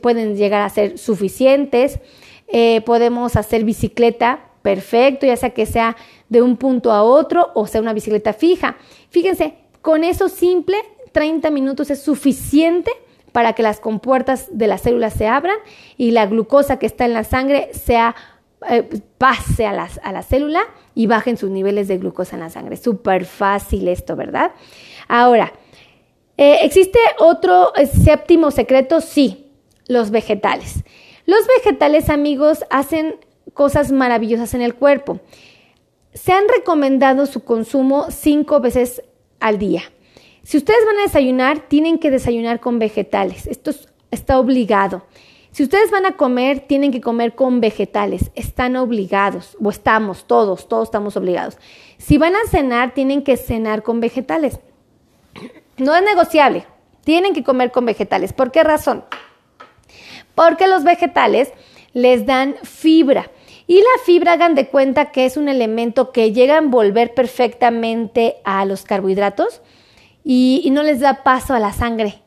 pueden 0.00 0.36
llegar 0.36 0.62
a 0.62 0.68
ser 0.68 0.98
suficientes. 0.98 1.98
Eh, 2.48 2.82
podemos 2.82 3.36
hacer 3.36 3.64
bicicleta 3.64 4.40
perfecto, 4.62 5.26
ya 5.26 5.36
sea 5.36 5.50
que 5.50 5.66
sea 5.66 5.96
de 6.28 6.42
un 6.42 6.56
punto 6.56 6.92
a 6.92 7.02
otro 7.02 7.50
o 7.54 7.66
sea 7.66 7.80
una 7.80 7.92
bicicleta 7.92 8.32
fija. 8.32 8.76
Fíjense, 9.08 9.54
con 9.80 10.04
eso 10.04 10.28
simple, 10.28 10.76
30 11.12 11.50
minutos 11.50 11.90
es 11.90 12.02
suficiente 12.02 12.90
para 13.32 13.52
que 13.52 13.62
las 13.62 13.80
compuertas 13.80 14.48
de 14.50 14.66
las 14.66 14.82
células 14.82 15.14
se 15.14 15.26
abran 15.26 15.56
y 15.96 16.10
la 16.10 16.26
glucosa 16.26 16.78
que 16.78 16.86
está 16.86 17.04
en 17.04 17.14
la 17.14 17.24
sangre 17.24 17.70
sea 17.72 18.14
eh, 18.68 18.88
pase 19.18 19.66
a, 19.66 19.88
a 20.02 20.12
la 20.12 20.22
célula 20.22 20.60
y 20.94 21.06
bajen 21.06 21.36
sus 21.36 21.50
niveles 21.50 21.88
de 21.88 21.98
glucosa 21.98 22.36
en 22.36 22.42
la 22.42 22.50
sangre. 22.50 22.76
Súper 22.76 23.24
fácil 23.24 23.88
esto, 23.88 24.16
¿verdad? 24.16 24.52
Ahora, 25.08 25.52
eh, 26.36 26.58
¿existe 26.62 26.98
otro 27.18 27.72
séptimo 28.04 28.50
secreto? 28.50 29.00
Sí, 29.00 29.50
los 29.86 30.10
vegetales. 30.10 30.84
Los 31.26 31.40
vegetales, 31.58 32.08
amigos, 32.08 32.64
hacen 32.70 33.16
cosas 33.54 33.92
maravillosas 33.92 34.54
en 34.54 34.62
el 34.62 34.74
cuerpo. 34.74 35.20
Se 36.14 36.32
han 36.32 36.44
recomendado 36.48 37.26
su 37.26 37.44
consumo 37.44 38.06
cinco 38.10 38.60
veces 38.60 39.02
al 39.38 39.58
día. 39.58 39.82
Si 40.42 40.56
ustedes 40.56 40.84
van 40.86 40.98
a 40.98 41.02
desayunar, 41.02 41.68
tienen 41.68 41.98
que 41.98 42.10
desayunar 42.10 42.60
con 42.60 42.78
vegetales. 42.78 43.46
Esto 43.46 43.72
está 44.10 44.38
obligado. 44.38 45.04
Si 45.52 45.64
ustedes 45.64 45.90
van 45.90 46.06
a 46.06 46.16
comer, 46.16 46.60
tienen 46.60 46.92
que 46.92 47.00
comer 47.00 47.34
con 47.34 47.60
vegetales. 47.60 48.30
Están 48.34 48.76
obligados, 48.76 49.56
o 49.62 49.70
estamos, 49.70 50.26
todos, 50.26 50.68
todos 50.68 50.88
estamos 50.88 51.16
obligados. 51.16 51.58
Si 51.98 52.18
van 52.18 52.36
a 52.36 52.48
cenar, 52.48 52.94
tienen 52.94 53.22
que 53.22 53.36
cenar 53.36 53.82
con 53.82 54.00
vegetales. 54.00 54.60
No 55.76 55.94
es 55.94 56.02
negociable. 56.02 56.66
Tienen 57.04 57.34
que 57.34 57.42
comer 57.42 57.72
con 57.72 57.84
vegetales. 57.84 58.32
¿Por 58.32 58.52
qué 58.52 58.62
razón? 58.62 59.04
Porque 60.34 60.68
los 60.68 60.84
vegetales 60.84 61.52
les 61.92 62.26
dan 62.26 62.54
fibra. 62.62 63.30
Y 63.66 63.78
la 63.78 64.04
fibra, 64.04 64.32
hagan 64.32 64.54
de 64.54 64.68
cuenta 64.68 65.10
que 65.10 65.26
es 65.26 65.36
un 65.36 65.48
elemento 65.48 66.12
que 66.12 66.32
llega 66.32 66.54
a 66.54 66.58
envolver 66.58 67.14
perfectamente 67.14 68.36
a 68.44 68.64
los 68.64 68.82
carbohidratos 68.82 69.62
y, 70.24 70.68
no 70.72 70.82
les 70.82 71.00
da 71.00 71.22
paso 71.22 71.54
a 71.54 71.60
la 71.60 71.72
sangre. 71.72 72.22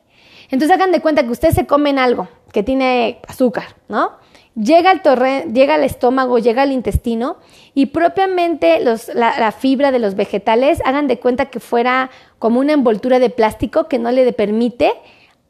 Entonces 0.50 0.76
hagan 0.76 0.92
de 0.92 1.00
cuenta 1.00 1.24
que 1.24 1.30
ustedes 1.30 1.54
se 1.54 1.66
comen 1.66 1.98
algo, 1.98 2.28
que 2.52 2.62
tiene 2.62 3.20
azúcar, 3.26 3.76
¿no? 3.88 4.12
Llega 4.54 4.90
al, 4.90 5.02
torre, 5.02 5.46
llega 5.52 5.74
al 5.74 5.82
estómago, 5.82 6.38
llega 6.38 6.62
al 6.62 6.70
intestino 6.70 7.38
y 7.74 7.86
propiamente 7.86 8.78
los, 8.84 9.12
la, 9.12 9.50
fibra 9.50 9.90
de 9.90 9.98
los 9.98 10.14
vegetales, 10.14 10.80
hagan 10.84 11.08
de 11.08 11.18
cuenta 11.18 11.46
que 11.46 11.58
fuera 11.58 12.10
como 12.38 12.60
una 12.60 12.72
envoltura 12.72 13.18
de 13.18 13.30
plástico 13.30 13.88
que 13.88 13.98
no 13.98 14.12
le 14.12 14.32
permite 14.32 14.92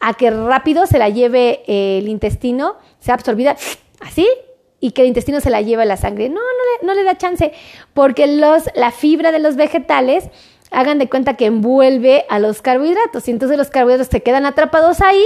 a 0.00 0.14
que 0.14 0.30
rápido 0.30 0.87
se 0.87 0.98
la 0.98 1.11
lleve 1.11 1.62
eh, 1.66 1.98
el 1.98 2.09
intestino, 2.09 2.76
sea 2.98 3.14
absorbida 3.14 3.57
así 4.00 4.26
y 4.80 4.92
que 4.92 5.02
el 5.02 5.09
intestino 5.09 5.40
se 5.40 5.50
la 5.50 5.61
lleve 5.61 5.83
a 5.83 5.87
la 5.87 5.96
sangre. 5.96 6.28
No, 6.28 6.40
no 6.40 6.40
le, 6.40 6.87
no 6.87 6.94
le 6.94 7.04
da 7.04 7.16
chance 7.16 7.52
porque 7.92 8.26
los, 8.26 8.64
la 8.74 8.90
fibra 8.90 9.33
de 9.33 9.38
los 9.38 9.57
vegetales 9.57 10.30
hagan 10.74 10.98
de 10.98 11.08
cuenta 11.08 11.34
que 11.34 11.46
envuelve 11.46 12.24
a 12.28 12.38
los 12.38 12.62
carbohidratos 12.62 13.28
y 13.28 13.30
entonces 13.30 13.56
los 13.56 13.70
carbohidratos 13.70 14.08
se 14.08 14.22
quedan 14.22 14.46
atrapados 14.46 15.00
ahí 15.00 15.24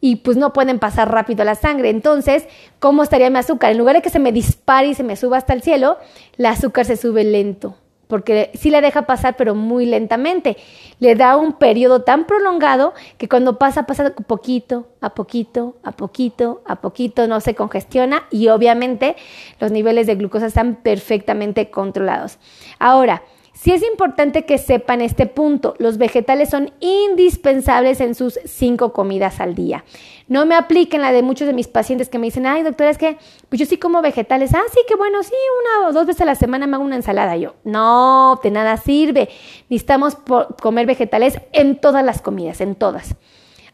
y 0.00 0.16
pues 0.16 0.36
no 0.36 0.52
pueden 0.52 0.78
pasar 0.78 1.10
rápido 1.10 1.42
a 1.42 1.44
la 1.44 1.54
sangre. 1.54 1.90
Entonces, 1.90 2.46
¿cómo 2.78 3.02
estaría 3.02 3.30
mi 3.30 3.38
azúcar? 3.38 3.72
En 3.72 3.78
lugar 3.78 3.96
de 3.96 4.02
que 4.02 4.10
se 4.10 4.18
me 4.18 4.32
dispare 4.32 4.88
y 4.88 4.94
se 4.94 5.02
me 5.02 5.16
suba 5.16 5.38
hasta 5.38 5.52
el 5.52 5.62
cielo, 5.62 5.98
el 6.38 6.46
azúcar 6.46 6.84
se 6.84 6.96
sube 6.96 7.24
lento, 7.24 7.76
porque 8.06 8.50
sí 8.54 8.70
le 8.70 8.80
deja 8.80 9.02
pasar, 9.02 9.36
pero 9.36 9.54
muy 9.54 9.86
lentamente. 9.86 10.56
Le 11.00 11.14
da 11.14 11.36
un 11.36 11.54
periodo 11.54 12.02
tan 12.02 12.26
prolongado 12.26 12.94
que 13.18 13.28
cuando 13.28 13.58
pasa, 13.58 13.86
pasa 13.86 14.14
poquito, 14.14 14.86
a 15.00 15.14
poquito, 15.14 15.76
a 15.82 15.92
poquito, 15.92 16.62
a 16.66 16.76
poquito, 16.76 17.26
no 17.26 17.40
se 17.40 17.54
congestiona 17.54 18.24
y 18.30 18.48
obviamente 18.48 19.16
los 19.60 19.72
niveles 19.72 20.06
de 20.06 20.14
glucosa 20.14 20.46
están 20.46 20.76
perfectamente 20.76 21.70
controlados. 21.70 22.38
Ahora, 22.78 23.22
Sí 23.56 23.72
es 23.72 23.82
importante 23.82 24.44
que 24.44 24.58
sepan 24.58 25.00
este 25.00 25.24
punto. 25.24 25.76
Los 25.78 25.96
vegetales 25.96 26.50
son 26.50 26.72
indispensables 26.80 28.02
en 28.02 28.14
sus 28.14 28.38
cinco 28.44 28.92
comidas 28.92 29.40
al 29.40 29.54
día. 29.54 29.82
No 30.28 30.44
me 30.44 30.54
apliquen 30.54 31.00
la 31.00 31.10
de 31.10 31.22
muchos 31.22 31.46
de 31.46 31.54
mis 31.54 31.66
pacientes 31.66 32.10
que 32.10 32.18
me 32.18 32.26
dicen, 32.26 32.46
ay 32.46 32.62
doctora, 32.62 32.90
es 32.90 32.98
que 32.98 33.16
pues 33.48 33.58
yo 33.58 33.64
sí 33.64 33.78
como 33.78 34.02
vegetales. 34.02 34.54
Ah, 34.54 34.62
sí, 34.70 34.80
que 34.86 34.94
bueno, 34.94 35.22
sí, 35.22 35.32
una 35.62 35.88
o 35.88 35.92
dos 35.94 36.06
veces 36.06 36.20
a 36.20 36.26
la 36.26 36.34
semana 36.34 36.66
me 36.66 36.76
hago 36.76 36.84
una 36.84 36.96
ensalada. 36.96 37.34
Yo, 37.36 37.54
no, 37.64 38.38
de 38.42 38.50
nada 38.50 38.76
sirve. 38.76 39.30
Necesitamos 39.70 40.18
comer 40.60 40.84
vegetales 40.84 41.40
en 41.52 41.80
todas 41.80 42.04
las 42.04 42.20
comidas, 42.20 42.60
en 42.60 42.74
todas. 42.74 43.16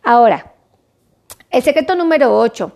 Ahora, 0.05 0.55
el 1.51 1.63
secreto 1.63 1.97
número 1.97 2.39
8. 2.39 2.71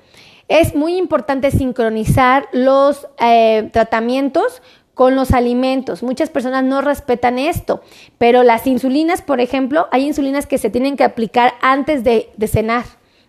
Es 0.49 0.75
muy 0.75 0.97
importante 0.97 1.53
sincronizar 1.53 2.49
los 2.53 3.07
eh, 3.19 3.69
tratamientos 3.73 4.61
con 4.97 5.15
los 5.15 5.33
alimentos. 5.33 6.03
Muchas 6.03 6.31
personas 6.31 6.65
no 6.65 6.81
respetan 6.81 7.39
esto, 7.39 7.83
pero 8.17 8.43
las 8.43 8.67
insulinas, 8.67 9.21
por 9.21 9.43
ejemplo, 9.43 9.89
hay 9.93 10.07
insulinas 10.07 10.47
que 10.47 10.57
se 10.57 10.71
tienen 10.71 10.97
que 10.97 11.05
aplicar 11.05 11.53
antes 11.61 12.03
de, 12.03 12.31
cenar, 12.49 12.87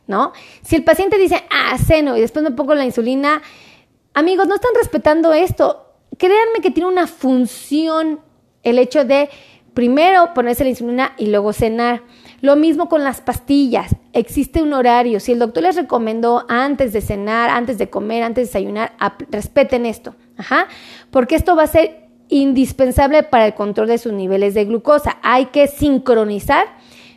¿no? 0.07 0.31
Si 0.61 0.77
el 0.77 0.85
paciente 0.85 1.17
dice, 1.17 1.43
ah, 1.51 1.77
ceno 1.77 2.15
y 2.15 2.21
después 2.21 2.41
me 2.43 2.51
pongo 2.51 2.73
la 2.73 2.85
insulina, 2.85 3.41
amigos, 4.13 4.47
no 4.47 4.55
están 4.55 4.71
respetando 4.75 5.33
esto. 5.33 5.91
Créanme 6.17 6.61
que 6.61 6.71
tiene 6.71 6.87
una 6.87 7.05
función 7.05 8.21
el 8.63 8.79
hecho 8.79 9.03
de 9.03 9.29
primero 9.73 10.33
ponerse 10.33 10.63
la 10.63 10.69
insulina 10.69 11.15
y 11.17 11.25
luego 11.25 11.51
cenar. 11.51 12.01
Lo 12.39 12.55
mismo 12.55 12.87
con 12.87 13.03
las 13.03 13.19
pastillas. 13.19 13.93
Existe 14.13 14.61
un 14.61 14.71
horario. 14.71 15.19
Si 15.19 15.33
el 15.33 15.39
doctor 15.39 15.63
les 15.63 15.75
recomendó 15.75 16.45
antes 16.47 16.93
de 16.93 17.01
cenar, 17.01 17.49
antes 17.49 17.77
de 17.77 17.89
comer, 17.89 18.23
antes 18.23 18.43
de 18.43 18.59
desayunar, 18.59 18.93
respeten 19.29 19.85
esto. 19.85 20.15
Ajá. 20.37 20.67
Porque 21.11 21.35
esto 21.35 21.55
va 21.55 21.63
a 21.63 21.67
ser 21.67 22.07
indispensable 22.29 23.23
para 23.23 23.45
el 23.45 23.53
control 23.53 23.87
de 23.87 23.97
sus 23.97 24.13
niveles 24.13 24.53
de 24.53 24.65
glucosa. 24.65 25.17
Hay 25.21 25.47
que 25.47 25.67
sincronizar 25.67 26.67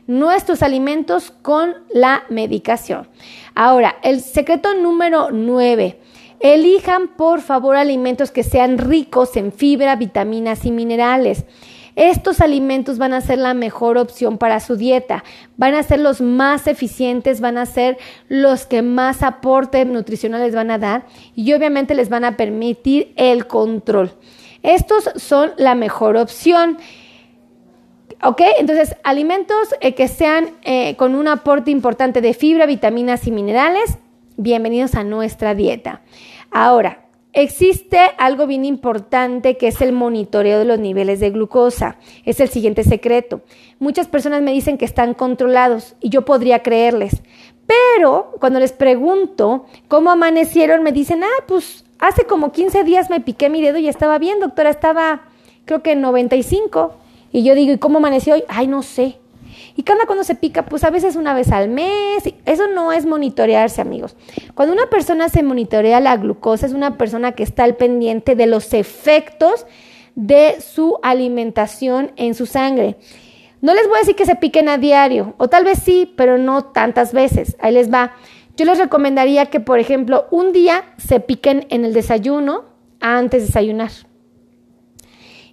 nuestros 0.06 0.62
alimentos 0.62 1.30
con 1.30 1.74
la 1.92 2.24
medicación. 2.28 3.08
Ahora, 3.54 3.96
el 4.02 4.20
secreto 4.20 4.74
número 4.74 5.28
9. 5.30 6.00
Elijan 6.40 7.08
por 7.16 7.42
favor 7.42 7.76
alimentos 7.76 8.30
que 8.30 8.42
sean 8.42 8.78
ricos 8.78 9.36
en 9.36 9.52
fibra, 9.52 9.96
vitaminas 9.96 10.64
y 10.64 10.70
minerales. 10.70 11.44
Estos 12.00 12.40
alimentos 12.40 12.96
van 12.96 13.12
a 13.12 13.20
ser 13.20 13.36
la 13.36 13.52
mejor 13.52 13.98
opción 13.98 14.38
para 14.38 14.60
su 14.60 14.76
dieta, 14.76 15.22
van 15.58 15.74
a 15.74 15.82
ser 15.82 16.00
los 16.00 16.22
más 16.22 16.66
eficientes, 16.66 17.42
van 17.42 17.58
a 17.58 17.66
ser 17.66 17.98
los 18.26 18.64
que 18.64 18.80
más 18.80 19.22
aporte 19.22 19.84
nutricional 19.84 20.40
les 20.40 20.54
van 20.54 20.70
a 20.70 20.78
dar 20.78 21.04
y 21.36 21.52
obviamente 21.52 21.94
les 21.94 22.08
van 22.08 22.24
a 22.24 22.38
permitir 22.38 23.12
el 23.16 23.46
control. 23.46 24.12
Estos 24.62 25.10
son 25.16 25.50
la 25.58 25.74
mejor 25.74 26.16
opción. 26.16 26.78
¿Ok? 28.22 28.40
Entonces, 28.58 28.96
alimentos 29.04 29.74
eh, 29.82 29.94
que 29.94 30.08
sean 30.08 30.52
eh, 30.62 30.96
con 30.96 31.14
un 31.14 31.28
aporte 31.28 31.70
importante 31.70 32.22
de 32.22 32.32
fibra, 32.32 32.64
vitaminas 32.64 33.26
y 33.26 33.30
minerales, 33.30 33.98
bienvenidos 34.38 34.94
a 34.94 35.04
nuestra 35.04 35.54
dieta. 35.54 36.00
Ahora, 36.50 37.09
Existe 37.32 37.98
algo 38.18 38.46
bien 38.48 38.64
importante 38.64 39.56
que 39.56 39.68
es 39.68 39.80
el 39.80 39.92
monitoreo 39.92 40.58
de 40.58 40.64
los 40.64 40.80
niveles 40.80 41.20
de 41.20 41.30
glucosa. 41.30 41.96
Es 42.24 42.40
el 42.40 42.48
siguiente 42.48 42.82
secreto. 42.82 43.42
Muchas 43.78 44.08
personas 44.08 44.42
me 44.42 44.52
dicen 44.52 44.78
que 44.78 44.84
están 44.84 45.14
controlados 45.14 45.94
y 46.00 46.08
yo 46.08 46.24
podría 46.24 46.62
creerles. 46.62 47.22
Pero 47.66 48.32
cuando 48.40 48.58
les 48.58 48.72
pregunto 48.72 49.66
cómo 49.86 50.10
amanecieron, 50.10 50.82
me 50.82 50.90
dicen, 50.90 51.22
ah, 51.22 51.44
pues 51.46 51.84
hace 52.00 52.24
como 52.24 52.50
15 52.50 52.82
días 52.82 53.10
me 53.10 53.20
piqué 53.20 53.48
mi 53.48 53.62
dedo 53.62 53.78
y 53.78 53.88
estaba 53.88 54.18
bien, 54.18 54.40
doctora, 54.40 54.70
estaba 54.70 55.22
creo 55.66 55.82
que 55.82 55.92
en 55.92 56.00
95. 56.00 56.94
Y 57.30 57.44
yo 57.44 57.54
digo, 57.54 57.72
¿y 57.72 57.78
cómo 57.78 57.98
amaneció 57.98 58.34
hoy? 58.34 58.42
Ay, 58.48 58.66
no 58.66 58.82
sé. 58.82 59.18
¿Y 59.80 59.82
cada 59.82 60.04
cuando 60.04 60.24
se 60.24 60.34
pica? 60.34 60.66
Pues 60.66 60.84
a 60.84 60.90
veces 60.90 61.16
una 61.16 61.32
vez 61.32 61.50
al 61.52 61.70
mes. 61.70 62.24
Eso 62.44 62.68
no 62.68 62.92
es 62.92 63.06
monitorearse, 63.06 63.80
amigos. 63.80 64.14
Cuando 64.54 64.74
una 64.74 64.90
persona 64.90 65.30
se 65.30 65.42
monitorea 65.42 66.00
la 66.00 66.18
glucosa, 66.18 66.66
es 66.66 66.74
una 66.74 66.98
persona 66.98 67.32
que 67.32 67.42
está 67.42 67.64
al 67.64 67.76
pendiente 67.76 68.36
de 68.36 68.46
los 68.46 68.74
efectos 68.74 69.64
de 70.14 70.60
su 70.60 70.98
alimentación 71.02 72.12
en 72.16 72.34
su 72.34 72.44
sangre. 72.44 72.96
No 73.62 73.72
les 73.72 73.88
voy 73.88 73.96
a 73.96 74.00
decir 74.00 74.16
que 74.16 74.26
se 74.26 74.36
piquen 74.36 74.68
a 74.68 74.76
diario, 74.76 75.32
o 75.38 75.48
tal 75.48 75.64
vez 75.64 75.78
sí, 75.78 76.12
pero 76.14 76.36
no 76.36 76.62
tantas 76.62 77.14
veces. 77.14 77.56
Ahí 77.58 77.72
les 77.72 77.90
va. 77.90 78.12
Yo 78.58 78.66
les 78.66 78.76
recomendaría 78.76 79.46
que, 79.46 79.60
por 79.60 79.78
ejemplo, 79.78 80.26
un 80.30 80.52
día 80.52 80.92
se 80.98 81.20
piquen 81.20 81.66
en 81.70 81.86
el 81.86 81.94
desayuno 81.94 82.64
antes 83.00 83.40
de 83.40 83.46
desayunar 83.46 84.09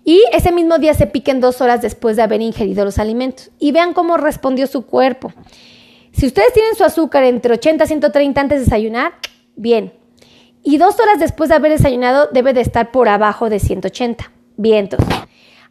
y 0.08 0.24
ese 0.32 0.54
mismo 0.54 0.78
día 0.78 0.94
se 0.94 1.06
piquen 1.06 1.42
dos 1.42 1.60
horas 1.60 1.82
después 1.82 2.16
de 2.16 2.22
haber 2.22 2.40
ingerido 2.40 2.86
los 2.86 2.98
alimentos 2.98 3.52
y 3.60 3.74
vean 3.74 3.92
cómo 3.92 4.16
respondió 4.16 4.66
su 4.66 4.86
cuerpo. 4.86 5.34
Si 6.14 6.26
ustedes 6.26 6.54
tienen 6.54 6.76
su 6.76 6.86
azúcar 6.86 7.26
entre 7.26 7.54
80 7.56 7.84
y 7.84 7.88
130 7.88 8.40
antes 8.40 8.60
de 8.60 8.64
desayunar, 8.64 9.16
bien. 9.58 9.92
Y 10.64 10.78
dos 10.78 10.98
horas 11.02 11.20
después 11.20 11.50
de 11.50 11.56
haber 11.56 11.74
desayunado 11.74 12.30
debe 12.32 12.54
de 12.54 12.62
estar 12.62 12.90
por 12.92 13.10
abajo 13.10 13.50
de 13.50 13.60
180. 13.60 14.32
Vientos. 14.56 15.02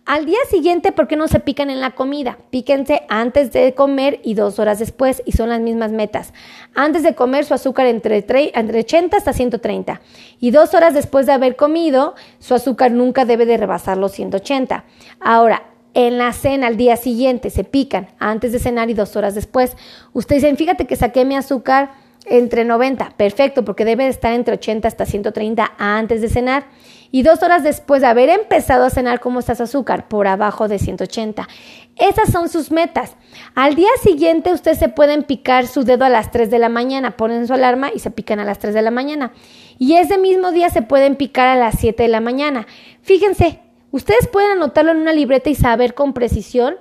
Al 0.07 0.25
día 0.25 0.39
siguiente, 0.49 0.93
¿por 0.93 1.09
qué 1.09 1.17
no 1.17 1.27
se 1.27 1.41
pican 1.41 1.69
en 1.69 1.81
la 1.81 1.91
comida? 1.91 2.39
Píquense 2.51 3.03
antes 3.09 3.51
de 3.51 3.75
comer 3.75 4.21
y 4.23 4.35
dos 4.35 4.61
horas 4.61 4.79
después, 4.79 5.21
y 5.27 5.33
son 5.33 5.49
las 5.49 5.59
mismas 5.61 5.91
metas. 5.91 6.33
Antes 6.77 7.03
de 7.03 7.17
comer, 7.17 7.45
su 7.45 7.55
azúcar 7.55 7.87
entre, 7.87 8.25
entre 8.55 8.79
80 8.79 9.17
hasta 9.17 9.33
130. 9.33 10.01
Y 10.39 10.53
dos 10.53 10.75
horas 10.75 10.95
después 10.95 11.27
de 11.27 11.33
haber 11.33 11.57
comido, 11.57 12.15
su 12.39 12.55
azúcar 12.55 12.93
nunca 12.93 13.25
debe 13.25 13.47
de 13.47 13.57
rebasar 13.57 13.97
los 13.97 14.13
180. 14.13 14.85
Ahora, 15.19 15.65
en 15.93 16.19
la 16.19 16.33
cena 16.33 16.69
al 16.69 16.77
día 16.77 16.97
siguiente 16.97 17.51
se 17.51 17.65
pican 17.65 18.11
antes 18.21 18.53
de 18.53 18.61
cenar 18.61 18.89
y 18.91 18.95
dos 18.95 19.17
horas 19.17 19.35
después. 19.35 19.77
Ustedes 20.13 20.43
dicen, 20.43 20.57
fíjate 20.57 20.87
que 20.87 20.95
saqué 20.95 21.25
mi 21.25 21.35
azúcar 21.35 21.91
entre 22.27 22.65
90, 22.65 23.15
perfecto, 23.17 23.65
porque 23.65 23.85
debe 23.85 24.05
de 24.05 24.11
estar 24.11 24.33
entre 24.33 24.55
80 24.55 24.87
hasta 24.87 25.05
130 25.05 25.73
antes 25.79 26.23
de 26.23 26.29
cenar. 26.29 26.67
Y 27.11 27.23
dos 27.23 27.43
horas 27.43 27.63
después 27.63 28.01
de 28.01 28.09
haber 28.09 28.29
empezado 28.29 28.85
a 28.85 28.91
cenar, 28.91 29.21
¿cómo 29.21 29.41
estás 29.41 29.61
azúcar? 29.61 30.09
Por 30.09 30.27
abajo 30.27 30.69
de 30.69 30.79
180. 30.79 31.49
Esas 31.97 32.31
son 32.31 32.49
sus 32.49 32.71
metas. 32.71 33.17
Al 33.55 33.75
día 33.75 33.89
siguiente 34.03 34.53
ustedes 34.53 34.79
se 34.79 34.89
pueden 34.89 35.23
picar 35.23 35.67
su 35.67 35.85
dedo 35.85 36.05
a 36.05 36.11
las 36.11 36.31
3 36.31 36.51
de 36.51 36.59
la 36.59 36.69
mañana, 36.69 37.17
ponen 37.17 37.47
su 37.47 37.55
alarma 37.55 37.91
y 37.95 38.01
se 38.01 38.11
pican 38.11 38.39
a 38.39 38.45
las 38.45 38.59
3 38.59 38.75
de 38.75 38.83
la 38.83 38.91
mañana. 38.91 39.33
Y 39.79 39.95
ese 39.95 40.19
mismo 40.19 40.53
día 40.53 40.69
se 40.71 40.83
pueden 40.83 41.17
picar 41.17 41.49
a 41.49 41.57
las 41.57 41.77
7 41.79 42.03
de 42.03 42.09
la 42.09 42.21
mañana. 42.21 42.67
Fíjense, 43.03 43.61
ustedes 43.93 44.29
pueden 44.29 44.53
anotarlo 44.53 44.93
en 44.93 44.99
una 44.99 45.13
libreta 45.13 45.49
y 45.49 45.55
saber 45.55 45.95
con 45.95 46.13
precisión 46.13 46.77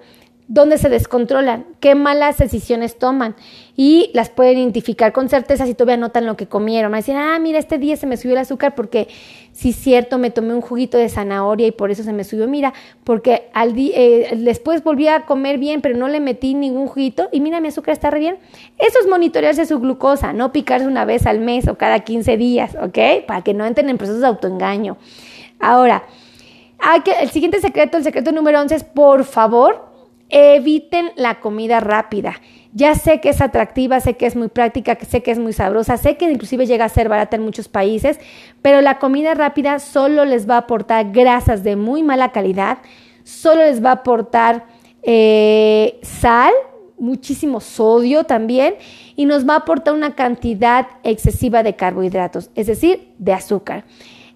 dónde 0.48 0.78
se 0.78 0.90
descontrolan, 0.90 1.66
qué 1.80 1.96
malas 1.96 2.38
decisiones 2.38 3.00
toman 3.00 3.36
y 3.76 4.12
las 4.14 4.30
pueden 4.30 4.60
identificar 4.60 5.12
con 5.12 5.28
certeza 5.28 5.66
si 5.66 5.74
todavía 5.74 5.98
notan 5.98 6.26
lo 6.26 6.38
que 6.38 6.48
comieron. 6.48 6.92
Me 6.92 7.00
dicen, 7.00 7.18
ah, 7.18 7.40
mira, 7.40 7.58
este 7.58 7.80
día 7.80 7.98
se 7.98 8.06
me 8.06 8.16
subió 8.16 8.34
el 8.34 8.40
azúcar 8.40 8.76
porque 8.76 9.08
sí 9.52 9.74
cierto, 9.74 10.18
me 10.20 10.30
tomé 10.30 10.54
un 10.54 10.62
juguito 10.62 10.98
de 10.98 11.10
zanahoria 11.10 11.68
y 11.68 11.72
por 11.72 11.90
eso 11.90 12.04
se 12.04 12.14
me 12.14 12.24
subió. 12.24 12.48
Mira, 12.48 12.74
porque 13.04 13.50
al 13.54 13.74
eh, 13.78 14.34
después 14.38 14.84
volví 14.84 15.08
a 15.08 15.26
comer 15.26 15.58
bien, 15.58 15.82
pero 15.82 15.98
no 15.98 16.08
le 16.08 16.20
metí 16.20 16.54
ningún 16.54 16.88
juguito 16.88 17.28
y 17.32 17.42
mira, 17.42 17.60
mi 17.60 17.70
azúcar 17.70 17.94
está 17.94 18.12
re 18.12 18.20
bien. 18.20 18.38
Eso 18.78 19.00
es 19.00 19.08
monitorearse 19.08 19.66
su 19.66 19.80
glucosa, 19.80 20.32
no 20.32 20.52
picarse 20.52 20.86
una 20.86 21.06
vez 21.06 21.26
al 21.26 21.40
mes 21.40 21.68
o 21.68 21.76
cada 21.76 22.02
15 22.02 22.38
días, 22.38 22.78
¿ok? 22.80 23.26
Para 23.26 23.42
que 23.42 23.54
no 23.54 23.66
entren 23.66 23.90
en 23.90 23.98
procesos 23.98 24.22
de 24.22 24.28
autoengaño. 24.28 24.98
Ahora, 25.60 26.04
el 27.20 27.30
siguiente 27.30 27.60
secreto, 27.62 27.98
el 27.98 28.04
secreto 28.04 28.32
número 28.32 28.60
11 28.62 28.76
es, 28.76 28.84
por 28.84 29.24
favor, 29.24 29.85
Eviten 30.30 31.12
la 31.16 31.40
comida 31.40 31.80
rápida. 31.80 32.42
Ya 32.74 32.96
sé 32.96 33.22
que 33.22 33.30
es 33.30 33.40
atractiva, 33.42 34.00
sé 34.00 34.18
que 34.18 34.26
es 34.26 34.36
muy 34.36 34.50
práctica, 34.50 34.98
sé 35.00 35.24
que 35.24 35.32
es 35.32 35.40
muy 35.40 35.54
sabrosa, 35.54 35.96
sé 35.98 36.18
que 36.18 36.30
inclusive 36.30 36.66
llega 36.66 36.86
a 36.86 36.90
ser 36.90 37.08
barata 37.08 37.38
en 37.38 37.44
muchos 37.44 37.70
países, 37.70 38.20
pero 38.62 38.82
la 38.82 39.00
comida 39.00 39.34
rápida 39.34 39.80
solo 39.80 40.26
les 40.26 40.50
va 40.50 40.56
a 40.56 40.60
aportar 40.60 41.12
grasas 41.12 41.64
de 41.64 41.78
muy 41.78 42.04
mala 42.04 42.34
calidad, 42.34 42.80
solo 43.24 43.62
les 43.62 43.84
va 43.84 43.92
a 43.92 43.94
aportar 43.94 44.66
eh, 45.04 46.00
sal, 46.02 46.52
muchísimo 46.98 47.62
sodio 47.62 48.26
también, 48.26 48.76
y 49.16 49.26
nos 49.26 49.48
va 49.48 49.54
a 49.54 49.58
aportar 49.60 49.94
una 49.94 50.16
cantidad 50.16 50.88
excesiva 51.04 51.64
de 51.64 51.78
carbohidratos, 51.78 52.50
es 52.56 52.68
decir, 52.68 53.14
de 53.20 53.32
azúcar. 53.32 53.86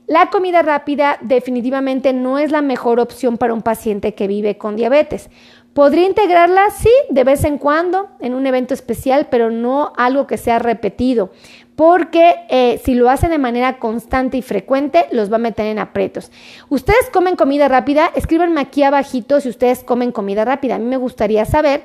La 0.09 0.31
comida 0.31 0.63
rápida 0.63 1.19
definitivamente 1.21 2.13
no 2.13 2.39
es 2.39 2.51
la 2.51 2.63
mejor 2.63 2.99
opción 2.99 3.37
para 3.37 3.53
un 3.53 3.61
paciente 3.61 4.15
que 4.15 4.25
vive 4.25 4.57
con 4.57 4.75
diabetes. 4.75 5.29
Podría 5.73 6.07
integrarla, 6.07 6.71
sí, 6.71 6.89
de 7.09 7.23
vez 7.23 7.43
en 7.43 7.57
cuando, 7.57 8.09
en 8.19 8.33
un 8.33 8.47
evento 8.47 8.73
especial, 8.73 9.27
pero 9.29 9.51
no 9.51 9.93
algo 9.97 10.25
que 10.25 10.37
sea 10.37 10.57
repetido, 10.57 11.31
porque 11.75 12.35
eh, 12.49 12.81
si 12.83 12.95
lo 12.95 13.09
hace 13.09 13.29
de 13.29 13.37
manera 13.37 13.77
constante 13.77 14.35
y 14.35 14.41
frecuente, 14.41 15.05
los 15.11 15.31
va 15.31 15.35
a 15.35 15.39
meter 15.39 15.67
en 15.67 15.77
apretos. 15.77 16.31
Ustedes 16.69 17.09
comen 17.13 17.35
comida 17.35 17.67
rápida, 17.67 18.11
escríbanme 18.15 18.59
aquí 18.59 18.83
abajito 18.83 19.39
si 19.39 19.49
ustedes 19.49 19.83
comen 19.83 20.11
comida 20.11 20.43
rápida. 20.43 20.75
A 20.75 20.79
mí 20.79 20.85
me 20.85 20.97
gustaría 20.97 21.45
saber 21.45 21.83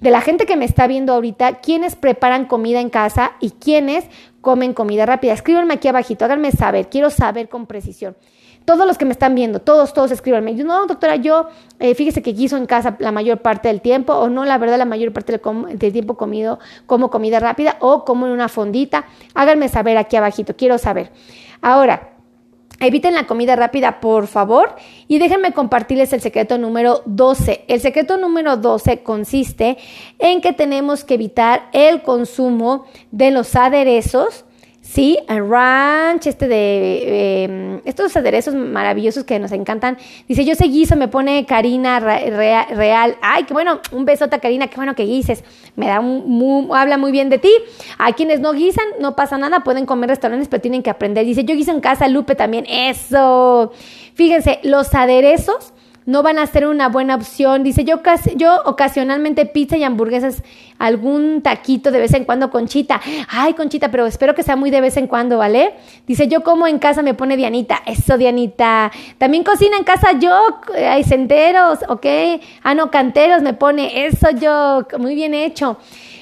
de 0.00 0.10
la 0.10 0.20
gente 0.20 0.44
que 0.44 0.56
me 0.56 0.64
está 0.64 0.86
viendo 0.88 1.12
ahorita, 1.12 1.60
quiénes 1.60 1.94
preparan 1.94 2.46
comida 2.46 2.80
en 2.80 2.90
casa 2.90 3.32
y 3.40 3.50
quiénes 3.50 4.04
comen 4.40 4.74
comida 4.74 5.06
rápida. 5.06 5.34
Escríbanme 5.34 5.74
aquí 5.74 5.88
abajito, 5.88 6.24
háganme 6.24 6.50
saber, 6.50 6.88
quiero 6.88 7.10
saber 7.10 7.48
con 7.48 7.66
precisión 7.66 8.16
todos 8.76 8.86
los 8.86 8.98
que 8.98 9.04
me 9.04 9.10
están 9.10 9.34
viendo, 9.34 9.58
todos, 9.58 9.92
todos 9.92 10.12
escríbanme. 10.12 10.54
Yo, 10.54 10.64
no, 10.64 10.86
doctora, 10.86 11.16
yo, 11.16 11.48
eh, 11.80 11.96
fíjese 11.96 12.22
que 12.22 12.36
quiso 12.36 12.56
en 12.56 12.66
casa 12.66 12.94
la 13.00 13.10
mayor 13.10 13.38
parte 13.38 13.66
del 13.66 13.80
tiempo, 13.80 14.12
o 14.12 14.28
no, 14.28 14.44
la 14.44 14.58
verdad, 14.58 14.78
la 14.78 14.84
mayor 14.84 15.12
parte 15.12 15.32
del, 15.32 15.92
tiempo 15.92 16.16
comido 16.16 16.60
como 16.86 17.10
comida 17.10 17.40
rápida, 17.40 17.78
o 17.80 18.04
como 18.04 18.26
en 18.26 18.32
una 18.32 18.48
fondita. 18.48 19.06
Háganme 19.34 19.68
saber 19.68 19.98
aquí 19.98 20.14
abajito, 20.14 20.54
quiero 20.54 20.78
saber. 20.78 21.10
Ahora, 21.60 22.10
Eviten 22.78 23.12
la 23.12 23.26
comida 23.26 23.56
rápida, 23.56 24.00
por 24.00 24.26
favor, 24.26 24.74
y 25.06 25.18
déjenme 25.18 25.52
compartirles 25.52 26.14
el 26.14 26.22
secreto 26.22 26.56
número 26.56 27.02
12. 27.04 27.64
El 27.68 27.80
secreto 27.80 28.16
número 28.16 28.56
12 28.56 29.02
consiste 29.02 29.76
en 30.18 30.40
que 30.40 30.54
tenemos 30.54 31.04
que 31.04 31.14
evitar 31.14 31.68
el 31.74 32.00
consumo 32.00 32.86
de 33.10 33.32
los 33.32 33.54
aderezos, 33.54 34.46
Sí, 34.90 35.20
el 35.28 35.48
ranch, 35.48 36.26
este 36.26 36.48
de 36.48 37.44
em, 37.44 37.80
estos 37.84 38.16
aderezos 38.16 38.56
maravillosos 38.56 39.22
que 39.22 39.38
nos 39.38 39.52
encantan. 39.52 39.96
Dice, 40.26 40.44
yo 40.44 40.56
sé 40.56 40.64
guiso, 40.64 40.96
me 40.96 41.06
pone 41.06 41.46
Karina 41.46 42.00
Real. 42.00 43.16
Ay, 43.22 43.44
qué 43.44 43.52
bueno, 43.52 43.78
un 43.92 44.04
besote 44.04 44.34
a 44.34 44.40
Karina, 44.40 44.66
qué 44.66 44.74
bueno 44.74 44.96
que 44.96 45.04
guises. 45.04 45.44
Me 45.76 45.86
da 45.86 46.00
un, 46.00 46.70
habla 46.74 46.98
muy 46.98 47.12
bien 47.12 47.30
de 47.30 47.38
ti. 47.38 47.52
A 47.98 48.14
quienes 48.14 48.40
no 48.40 48.52
guisan, 48.52 48.84
no 48.98 49.14
pasa 49.14 49.38
nada, 49.38 49.60
pueden 49.60 49.86
comer 49.86 50.10
restaurantes, 50.10 50.48
pero 50.48 50.60
tienen 50.60 50.82
que 50.82 50.90
aprender. 50.90 51.24
Dice, 51.24 51.44
yo 51.44 51.54
guiso 51.54 51.70
en 51.70 51.80
casa, 51.80 52.08
Lupe 52.08 52.34
también. 52.34 52.66
Eso. 52.68 53.70
Fíjense, 54.14 54.58
los 54.64 54.92
aderezos 54.92 55.72
no 56.10 56.24
van 56.24 56.40
a 56.40 56.46
ser 56.46 56.66
una 56.66 56.88
buena 56.88 57.14
opción. 57.14 57.62
Dice, 57.62 57.84
yo, 57.84 58.00
ocasionalmente 58.64 59.46
pizza 59.46 59.76
y 59.76 59.84
hamburguesas, 59.84 60.42
algún 60.76 61.40
taquito 61.40 61.92
de 61.92 62.00
vez 62.00 62.12
en 62.14 62.24
cuando, 62.24 62.50
Conchita. 62.50 63.00
Ay, 63.28 63.54
Conchita, 63.54 63.92
pero 63.92 64.06
espero 64.06 64.34
que 64.34 64.42
sea 64.42 64.56
muy 64.56 64.72
de 64.72 64.80
vez 64.80 64.96
en 64.96 65.06
cuando, 65.06 65.38
¿vale? 65.38 65.74
Dice, 66.08 66.26
yo 66.26 66.42
como 66.42 66.66
en 66.66 66.80
casa, 66.80 67.02
me 67.02 67.14
pone 67.14 67.36
Dianita. 67.36 67.82
Eso, 67.86 68.18
Dianita. 68.18 68.90
También 69.18 69.44
cocina 69.44 69.76
en 69.76 69.84
casa 69.84 70.18
yo, 70.18 70.58
hay 70.74 71.04
senderos, 71.04 71.78
¿ok? 71.88 72.06
Ah, 72.64 72.74
no, 72.74 72.90
canteros, 72.90 73.40
me 73.42 73.54
pone. 73.54 74.06
Eso 74.06 74.30
yo, 74.30 74.84
muy 74.98 75.14
bien 75.14 75.32
hecho. 75.32 75.78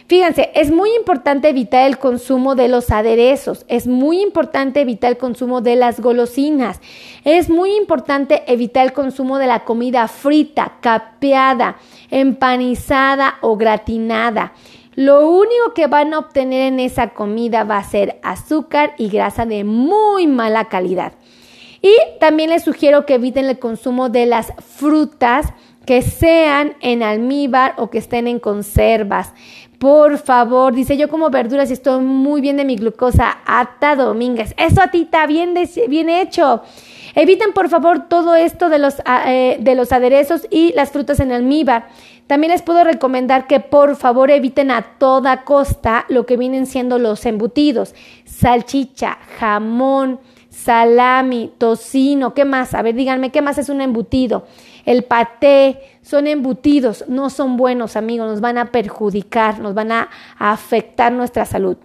Fíjense, 0.08 0.50
es 0.54 0.70
muy 0.70 0.94
importante 0.94 1.50
evitar 1.50 1.86
el 1.86 1.98
consumo 1.98 2.54
de 2.54 2.68
los 2.68 2.90
aderezos, 2.90 3.66
es 3.68 3.86
muy 3.86 4.22
importante 4.22 4.80
evitar 4.80 5.10
el 5.10 5.18
consumo 5.18 5.60
de 5.60 5.76
las 5.76 6.00
golosinas, 6.00 6.80
es 7.24 7.50
muy 7.50 7.76
importante 7.76 8.42
evitar 8.46 8.86
el 8.86 8.94
consumo 8.94 9.36
de 9.36 9.46
la 9.46 9.66
comida 9.66 10.08
frita, 10.08 10.78
capeada, 10.80 11.76
empanizada 12.10 13.34
o 13.42 13.58
gratinada. 13.58 14.54
Lo 14.94 15.28
único 15.28 15.74
que 15.74 15.88
van 15.88 16.14
a 16.14 16.20
obtener 16.20 16.72
en 16.72 16.80
esa 16.80 17.10
comida 17.10 17.64
va 17.64 17.76
a 17.76 17.84
ser 17.84 18.18
azúcar 18.22 18.94
y 18.96 19.10
grasa 19.10 19.44
de 19.44 19.62
muy 19.62 20.26
mala 20.26 20.70
calidad. 20.70 21.12
Y 21.82 21.94
también 22.18 22.48
les 22.48 22.64
sugiero 22.64 23.04
que 23.04 23.16
eviten 23.16 23.44
el 23.44 23.58
consumo 23.58 24.08
de 24.08 24.24
las 24.24 24.54
frutas 24.64 25.52
que 25.88 26.02
sean 26.02 26.74
en 26.80 27.02
almíbar 27.02 27.74
o 27.78 27.88
que 27.88 27.98
estén 27.98 28.26
en 28.26 28.40
conservas. 28.40 29.32
Por 29.78 30.18
favor, 30.18 30.74
dice 30.74 30.96
yo 30.96 31.08
como 31.08 31.30
verduras 31.30 31.70
y 31.70 31.74
estoy 31.74 32.02
muy 32.02 32.40
bien 32.40 32.56
de 32.56 32.64
mi 32.64 32.74
glucosa. 32.74 33.38
Ata 33.46 33.94
Domínguez. 33.94 34.52
Eso, 34.56 34.82
a 34.82 34.88
ti 34.88 35.02
está 35.02 35.26
bien, 35.26 35.54
bien 35.88 36.08
hecho. 36.08 36.62
Eviten, 37.14 37.52
por 37.52 37.68
favor, 37.68 38.08
todo 38.08 38.34
esto 38.34 38.68
de 38.68 38.78
los, 38.80 38.96
ah, 39.04 39.24
eh, 39.26 39.56
de 39.60 39.74
los 39.76 39.92
aderezos 39.92 40.46
y 40.50 40.72
las 40.74 40.90
frutas 40.90 41.20
en 41.20 41.30
almíbar. 41.30 41.88
También 42.26 42.52
les 42.52 42.62
puedo 42.62 42.84
recomendar 42.84 43.46
que 43.46 43.60
por 43.60 43.96
favor 43.96 44.30
eviten 44.30 44.70
a 44.70 44.82
toda 44.98 45.44
costa 45.44 46.04
lo 46.08 46.26
que 46.26 46.36
vienen 46.36 46.66
siendo 46.66 46.98
los 46.98 47.24
embutidos. 47.24 47.94
Salchicha, 48.24 49.18
jamón, 49.38 50.20
salami, 50.50 51.52
tocino, 51.56 52.34
¿qué 52.34 52.44
más? 52.44 52.74
A 52.74 52.82
ver, 52.82 52.94
díganme, 52.94 53.30
¿qué 53.30 53.42
más 53.42 53.58
es 53.58 53.68
un 53.68 53.80
embutido? 53.80 54.44
El 54.88 55.04
paté, 55.04 55.82
son 56.00 56.26
embutidos, 56.26 57.04
no 57.08 57.28
son 57.28 57.58
buenos 57.58 57.94
amigos, 57.94 58.26
nos 58.26 58.40
van 58.40 58.56
a 58.56 58.72
perjudicar, 58.72 59.58
nos 59.58 59.74
van 59.74 59.92
a, 59.92 60.08
afectar 60.38 61.12
nuestra 61.12 61.44
salud. 61.44 61.76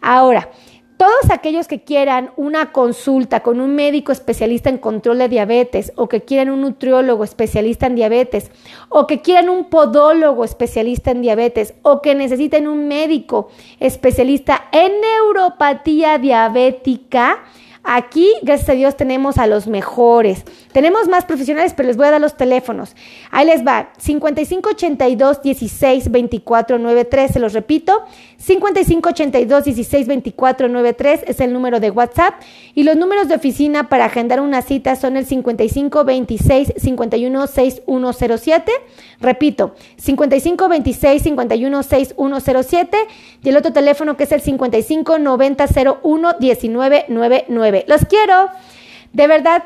Ahora, 0.00 0.48
todos 0.96 1.32
aquellos 1.32 1.66
que 1.66 1.82
quieran 1.82 2.30
una 2.36 2.70
consulta 2.70 3.40
con 3.40 3.60
un 3.60 3.74
médico 3.74 4.12
especialista 4.12 4.70
en 4.70 4.78
control 4.78 5.18
de 5.18 5.28
diabetes 5.28 5.92
o 5.96 6.08
que 6.08 6.20
quieran 6.20 6.50
un 6.50 6.60
nutriólogo 6.60 7.24
especialista 7.24 7.86
en 7.86 7.96
diabetes 7.96 8.52
o 8.88 9.08
que 9.08 9.22
quieran 9.22 9.48
un 9.48 9.64
podólogo 9.64 10.44
especialista 10.44 11.10
en 11.10 11.22
diabetes 11.22 11.74
o 11.82 12.00
que 12.00 12.14
necesiten 12.14 12.68
un 12.68 12.86
médico 12.86 13.48
especialista 13.80 14.68
en 14.70 15.00
neuropatía 15.00 16.18
diabética, 16.18 17.42
Aquí, 17.84 18.32
gracias 18.42 18.68
a 18.68 18.72
Dios, 18.74 18.96
tenemos 18.96 19.38
a 19.38 19.46
los 19.48 19.66
mejores. 19.66 20.44
Tenemos 20.72 21.08
más 21.08 21.24
profesionales, 21.24 21.74
pero 21.76 21.88
les 21.88 21.96
voy 21.96 22.06
a 22.06 22.12
dar 22.12 22.20
los 22.20 22.36
teléfonos. 22.36 22.94
Ahí 23.30 23.46
les 23.46 23.66
va, 23.66 23.90
5582 23.98 25.42
16 25.42 26.10
24 26.10 26.78
93, 26.78 27.32
se 27.32 27.40
los 27.40 27.52
repito, 27.52 28.04
5582 28.42 29.64
16 29.64 30.06
24 30.08 30.68
93 30.68 31.20
es 31.28 31.40
el 31.40 31.52
número 31.52 31.78
de 31.78 31.90
WhatsApp 31.90 32.34
y 32.74 32.82
los 32.82 32.96
números 32.96 33.28
de 33.28 33.36
oficina 33.36 33.88
para 33.88 34.06
agendar 34.06 34.40
una 34.40 34.62
cita 34.62 34.96
son 34.96 35.16
el 35.16 35.26
55 35.26 36.04
26 36.04 36.74
51 36.76 37.46
6107. 37.46 38.72
Repito, 39.20 39.76
55 39.96 40.68
26 40.68 41.22
51 41.22 41.82
6107 41.84 42.98
y 43.44 43.48
el 43.48 43.56
otro 43.56 43.72
teléfono 43.72 44.16
que 44.16 44.24
es 44.24 44.32
el 44.32 44.40
55 44.40 45.18
90 45.20 45.66
01 46.02 46.34
1999. 46.40 47.84
Los 47.86 48.04
quiero. 48.06 48.48
De 49.12 49.26
verdad, 49.28 49.62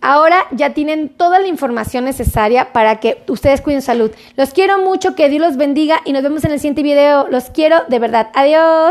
Ahora 0.00 0.46
ya 0.50 0.72
tienen 0.72 1.08
toda 1.08 1.38
la 1.38 1.46
información 1.46 2.04
necesaria 2.04 2.72
para 2.72 3.00
que 3.00 3.22
ustedes 3.28 3.60
cuiden 3.60 3.82
salud. 3.82 4.10
Los 4.36 4.50
quiero 4.50 4.78
mucho, 4.78 5.14
que 5.14 5.28
Dios 5.28 5.42
los 5.42 5.56
bendiga 5.56 6.00
y 6.04 6.12
nos 6.12 6.22
vemos 6.22 6.44
en 6.44 6.52
el 6.52 6.58
siguiente 6.58 6.82
video. 6.82 7.28
Los 7.28 7.50
quiero 7.50 7.82
de 7.88 7.98
verdad. 7.98 8.28
Adiós. 8.34 8.88